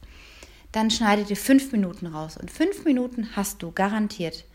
dann 0.72 0.90
schneide 0.90 1.24
dir 1.24 1.38
fünf 1.38 1.72
Minuten 1.72 2.08
raus. 2.08 2.36
Und 2.36 2.50
fünf 2.50 2.84
Minuten 2.84 3.30
hast 3.36 3.62
du 3.62 3.72
garantiert 3.72 4.46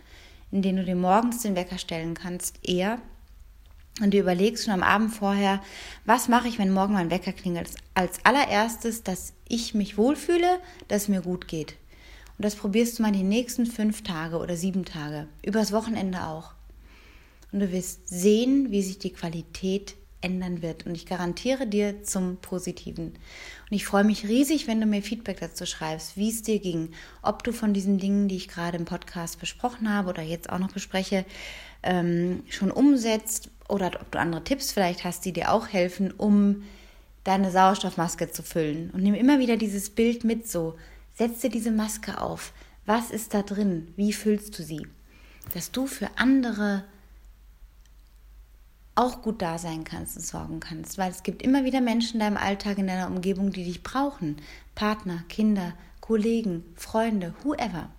in 0.50 0.62
denen 0.62 0.78
du 0.78 0.84
dir 0.84 0.96
morgens 0.96 1.42
den 1.42 1.56
Wecker 1.56 1.78
stellen 1.78 2.14
kannst, 2.14 2.58
eher. 2.66 3.00
Und 4.00 4.14
du 4.14 4.18
überlegst 4.18 4.64
schon 4.64 4.74
am 4.74 4.82
Abend 4.82 5.12
vorher, 5.12 5.60
was 6.04 6.28
mache 6.28 6.48
ich, 6.48 6.58
wenn 6.58 6.70
morgen 6.70 6.94
mein 6.94 7.10
Wecker 7.10 7.32
klingelt? 7.32 7.70
Als 7.94 8.24
allererstes, 8.24 9.02
dass 9.02 9.32
ich 9.48 9.74
mich 9.74 9.98
wohlfühle, 9.98 10.60
dass 10.86 11.02
es 11.02 11.08
mir 11.08 11.20
gut 11.20 11.48
geht. 11.48 11.76
Und 12.36 12.44
das 12.44 12.54
probierst 12.54 12.98
du 12.98 13.02
mal 13.02 13.12
die 13.12 13.24
nächsten 13.24 13.66
fünf 13.66 14.02
Tage 14.04 14.38
oder 14.38 14.56
sieben 14.56 14.84
Tage, 14.84 15.26
übers 15.44 15.72
Wochenende 15.72 16.24
auch. 16.26 16.52
Und 17.50 17.60
du 17.60 17.72
wirst 17.72 18.08
sehen, 18.08 18.70
wie 18.70 18.82
sich 18.82 18.98
die 18.98 19.12
Qualität 19.12 19.96
ändern 20.20 20.62
wird. 20.62 20.86
Und 20.86 20.94
ich 20.94 21.06
garantiere 21.06 21.66
dir 21.66 22.02
zum 22.02 22.36
Positiven. 22.38 23.06
Und 23.06 23.76
ich 23.76 23.84
freue 23.84 24.04
mich 24.04 24.26
riesig, 24.26 24.66
wenn 24.66 24.80
du 24.80 24.86
mir 24.86 25.02
Feedback 25.02 25.40
dazu 25.40 25.66
schreibst, 25.66 26.16
wie 26.16 26.30
es 26.30 26.42
dir 26.42 26.58
ging, 26.58 26.90
ob 27.22 27.44
du 27.44 27.52
von 27.52 27.74
diesen 27.74 27.98
Dingen, 27.98 28.28
die 28.28 28.36
ich 28.36 28.48
gerade 28.48 28.78
im 28.78 28.84
Podcast 28.84 29.38
besprochen 29.40 29.92
habe 29.92 30.08
oder 30.08 30.22
jetzt 30.22 30.50
auch 30.50 30.58
noch 30.58 30.72
bespreche, 30.72 31.24
ähm, 31.82 32.42
schon 32.48 32.70
umsetzt 32.70 33.50
oder 33.68 33.90
ob 34.00 34.10
du 34.10 34.18
andere 34.18 34.44
Tipps 34.44 34.72
vielleicht 34.72 35.04
hast, 35.04 35.24
die 35.24 35.32
dir 35.32 35.52
auch 35.52 35.68
helfen, 35.68 36.12
um 36.12 36.64
deine 37.24 37.50
Sauerstoffmaske 37.50 38.30
zu 38.30 38.42
füllen. 38.42 38.90
Und 38.90 39.02
nimm 39.02 39.14
immer 39.14 39.38
wieder 39.38 39.56
dieses 39.56 39.90
Bild 39.90 40.24
mit 40.24 40.48
so. 40.48 40.76
Setz 41.14 41.40
dir 41.40 41.50
diese 41.50 41.70
Maske 41.70 42.20
auf. 42.20 42.52
Was 42.86 43.10
ist 43.10 43.34
da 43.34 43.42
drin? 43.42 43.92
Wie 43.96 44.12
füllst 44.12 44.58
du 44.58 44.62
sie? 44.62 44.86
Dass 45.52 45.70
du 45.70 45.86
für 45.86 46.08
andere 46.16 46.84
auch 48.98 49.22
gut 49.22 49.40
da 49.40 49.58
sein 49.58 49.84
kannst 49.84 50.16
und 50.16 50.24
sorgen 50.24 50.60
kannst, 50.60 50.98
weil 50.98 51.10
es 51.10 51.22
gibt 51.22 51.42
immer 51.42 51.64
wieder 51.64 51.80
Menschen 51.80 52.14
in 52.14 52.20
deinem 52.20 52.36
Alltag, 52.36 52.78
in 52.78 52.88
deiner 52.88 53.06
Umgebung, 53.06 53.52
die 53.52 53.64
dich 53.64 53.84
brauchen. 53.84 54.36
Partner, 54.74 55.22
Kinder, 55.28 55.74
Kollegen, 56.00 56.64
Freunde, 56.74 57.32
whoever. 57.44 57.90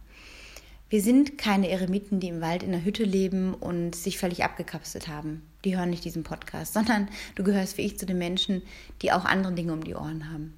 Wir 0.90 1.02
sind 1.02 1.38
keine 1.38 1.70
Eremiten, 1.70 2.20
die 2.20 2.28
im 2.28 2.42
Wald 2.42 2.64
in 2.64 2.72
der 2.72 2.84
Hütte 2.84 3.04
leben 3.04 3.54
und 3.54 3.96
sich 3.96 4.18
völlig 4.18 4.44
abgekapselt 4.44 5.08
haben. 5.08 5.44
Die 5.64 5.78
hören 5.78 5.90
nicht 5.90 6.04
diesen 6.04 6.24
Podcast, 6.24 6.74
sondern 6.76 7.08
du 7.36 7.44
gehörst 7.44 7.78
wie 7.78 7.84
ich 7.84 7.98
zu 7.98 8.06
den 8.06 8.18
Menschen, 8.18 8.62
die 9.02 9.14
auch 9.14 9.24
andere 9.24 9.54
Dinge 9.54 9.72
um 9.72 9.84
die 9.84 9.96
Ohren 9.96 10.30
haben. 10.30 10.54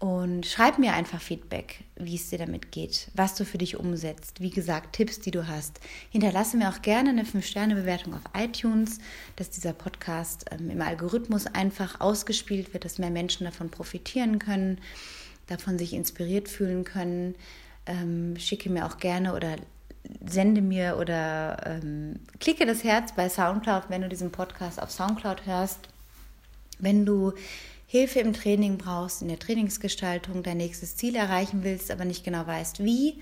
Und 0.00 0.44
schreib 0.44 0.78
mir 0.78 0.92
einfach 0.92 1.20
Feedback, 1.20 1.84
wie 1.96 2.16
es 2.16 2.28
dir 2.28 2.38
damit 2.38 2.72
geht, 2.72 3.08
was 3.14 3.36
du 3.36 3.44
für 3.44 3.58
dich 3.58 3.76
umsetzt. 3.76 4.40
Wie 4.40 4.50
gesagt, 4.50 4.94
Tipps, 4.96 5.20
die 5.20 5.30
du 5.30 5.46
hast. 5.46 5.80
Hinterlasse 6.10 6.56
mir 6.56 6.68
auch 6.68 6.82
gerne 6.82 7.10
eine 7.10 7.22
5-Sterne-Bewertung 7.22 8.14
auf 8.14 8.22
iTunes, 8.36 8.98
dass 9.36 9.50
dieser 9.50 9.72
Podcast 9.72 10.46
ähm, 10.50 10.68
im 10.68 10.82
Algorithmus 10.82 11.46
einfach 11.46 12.00
ausgespielt 12.00 12.74
wird, 12.74 12.84
dass 12.84 12.98
mehr 12.98 13.10
Menschen 13.10 13.44
davon 13.44 13.70
profitieren 13.70 14.38
können, 14.38 14.78
davon 15.46 15.78
sich 15.78 15.94
inspiriert 15.94 16.48
fühlen 16.48 16.84
können. 16.84 17.36
Ähm, 17.86 18.36
schicke 18.36 18.70
mir 18.70 18.86
auch 18.86 18.98
gerne 18.98 19.34
oder 19.34 19.56
sende 20.26 20.60
mir 20.60 20.96
oder 20.98 21.56
ähm, 21.66 22.20
klicke 22.40 22.66
das 22.66 22.84
Herz 22.84 23.14
bei 23.14 23.28
SoundCloud, 23.28 23.84
wenn 23.88 24.02
du 24.02 24.08
diesen 24.08 24.32
Podcast 24.32 24.82
auf 24.82 24.90
SoundCloud 24.90 25.46
hörst. 25.46 25.88
Wenn 26.78 27.06
du 27.06 27.32
Hilfe 27.86 28.20
im 28.20 28.32
Training 28.32 28.78
brauchst, 28.78 29.22
in 29.22 29.28
der 29.28 29.38
Trainingsgestaltung, 29.38 30.42
dein 30.42 30.56
nächstes 30.56 30.96
Ziel 30.96 31.14
erreichen 31.14 31.62
willst, 31.62 31.90
aber 31.90 32.04
nicht 32.04 32.24
genau 32.24 32.46
weißt 32.46 32.82
wie, 32.82 33.20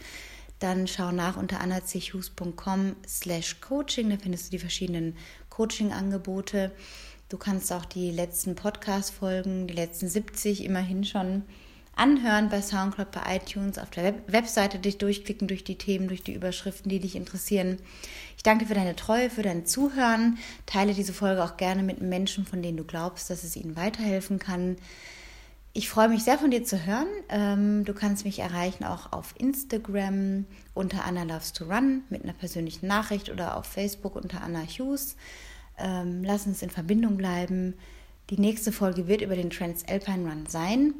dann 0.58 0.86
schau 0.86 1.10
nach 1.10 1.36
unter 1.36 1.60
annachus.com 1.60 2.96
slash 3.06 3.60
coaching. 3.60 4.10
Da 4.10 4.16
findest 4.16 4.46
du 4.46 4.50
die 4.52 4.60
verschiedenen 4.60 5.16
Coaching-Angebote. 5.50 6.70
Du 7.28 7.36
kannst 7.36 7.72
auch 7.72 7.84
die 7.84 8.10
letzten 8.10 8.54
Podcast-Folgen, 8.54 9.66
die 9.66 9.74
letzten 9.74 10.08
70 10.08 10.64
immerhin 10.64 11.04
schon 11.04 11.42
anhören 11.94 12.48
bei 12.48 12.62
Soundcloud, 12.62 13.10
bei 13.10 13.36
iTunes, 13.36 13.78
auf 13.78 13.90
der 13.90 14.04
Web 14.04 14.32
Webseite 14.32 14.78
dich 14.78 14.98
durchklicken 14.98 15.48
durch 15.48 15.64
die 15.64 15.78
Themen, 15.78 16.08
durch 16.08 16.22
die 16.22 16.34
Überschriften, 16.34 16.88
die 16.88 17.00
dich 17.00 17.16
interessieren. 17.16 17.78
Ich 18.36 18.42
danke 18.42 18.66
für 18.66 18.74
deine 18.74 18.96
Treue, 18.96 19.30
für 19.30 19.42
dein 19.42 19.66
Zuhören. 19.66 20.38
Teile 20.66 20.94
diese 20.94 21.12
Folge 21.12 21.44
auch 21.44 21.56
gerne 21.56 21.82
mit 21.82 22.00
Menschen, 22.00 22.46
von 22.46 22.62
denen 22.62 22.78
du 22.78 22.84
glaubst, 22.84 23.30
dass 23.30 23.44
es 23.44 23.56
ihnen 23.56 23.76
weiterhelfen 23.76 24.38
kann. 24.38 24.76
Ich 25.74 25.88
freue 25.88 26.08
mich 26.08 26.22
sehr 26.22 26.38
von 26.38 26.50
dir 26.50 26.64
zu 26.64 26.84
hören. 26.84 27.06
Ähm, 27.30 27.84
du 27.86 27.94
kannst 27.94 28.26
mich 28.26 28.40
erreichen 28.40 28.84
auch 28.84 29.12
auf 29.12 29.34
Instagram 29.38 30.44
unter 30.74 31.04
Anna 31.04 31.22
Loves 31.22 31.54
to 31.54 31.64
Run 31.64 32.02
mit 32.10 32.24
einer 32.24 32.34
persönlichen 32.34 32.86
Nachricht 32.86 33.30
oder 33.30 33.56
auf 33.56 33.64
Facebook 33.64 34.16
unter 34.16 34.42
Anna 34.42 34.62
Hughes. 34.62 35.16
Ähm, 35.78 36.24
lass 36.24 36.46
uns 36.46 36.60
in 36.62 36.68
Verbindung 36.68 37.16
bleiben. 37.16 37.74
Die 38.28 38.38
nächste 38.38 38.70
Folge 38.70 39.08
wird 39.08 39.22
über 39.22 39.34
den 39.34 39.48
Transalpine 39.48 40.28
Run 40.28 40.46
sein. 40.46 40.94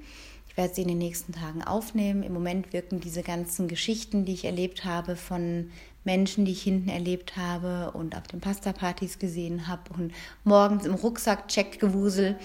Ich 0.53 0.59
werde 0.59 0.75
sie 0.75 0.83
in 0.83 0.89
den 0.89 0.99
nächsten 0.99 1.33
Tagen 1.33 1.63
aufnehmen. 1.63 2.23
Im 2.23 2.35
Moment 2.35 2.75
wirken 2.75 3.01
diese 3.01 3.23
ganzen 3.23 3.69
Geschichten, 3.69 4.27
die 4.27 4.35
ich 4.35 4.45
erlebt 4.45 4.85
habe, 4.85 5.17
von 5.17 5.71
Menschen, 6.05 6.45
die 6.45 6.53
ich 6.53 6.63
hinten 6.63 6.91
erlebt 6.91 7.39
habe 7.39 7.91
und 7.93 8.15
auf 8.15 8.25
den 8.25 8.41
Pasta-Partys 8.43 9.19
gesehen 9.19 9.67
habe 9.67 9.95
und 9.95 10.13
morgens 10.45 10.85
im 10.85 10.93
Rucksack-Check-Gewusel, 10.93 12.37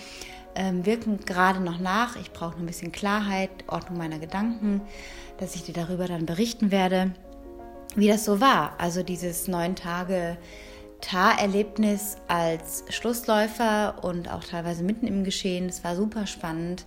ähm, 0.55 0.85
wirken 0.85 1.19
gerade 1.25 1.59
noch 1.59 1.79
nach. 1.79 2.15
Ich 2.15 2.31
brauche 2.31 2.51
noch 2.51 2.59
ein 2.59 2.65
bisschen 2.65 2.93
Klarheit, 2.93 3.49
Ordnung 3.67 3.97
meiner 3.97 4.19
Gedanken, 4.19 4.79
dass 5.37 5.55
ich 5.55 5.63
dir 5.63 5.73
darüber 5.73 6.07
dann 6.07 6.25
berichten 6.25 6.71
werde, 6.71 7.13
wie 7.97 8.07
das 8.07 8.23
so 8.23 8.39
war. 8.39 8.79
Also 8.79 9.03
dieses 9.03 9.49
neun 9.49 9.75
Tage 9.75 10.37
Tar-Erlebnis 11.01 12.15
als 12.29 12.85
Schlussläufer 12.87 14.01
und 14.01 14.31
auch 14.31 14.45
teilweise 14.45 14.83
mitten 14.83 15.07
im 15.07 15.25
Geschehen. 15.25 15.67
Es 15.67 15.83
war 15.83 15.97
super 15.97 16.25
spannend 16.25 16.85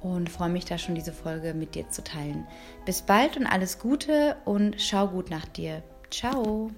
und 0.00 0.30
freue 0.30 0.50
mich 0.50 0.64
da 0.64 0.78
schon, 0.78 0.94
diese 0.94 1.12
Folge 1.12 1.54
mit 1.54 1.74
dir 1.74 1.88
zu 1.90 2.02
teilen. 2.02 2.46
Bis 2.84 3.02
bald 3.02 3.36
und 3.36 3.46
alles 3.46 3.78
Gute 3.78 4.36
und 4.44 4.80
schau 4.80 5.08
gut 5.08 5.30
nach 5.30 5.46
dir. 5.46 5.82
Ciao. 6.10 6.70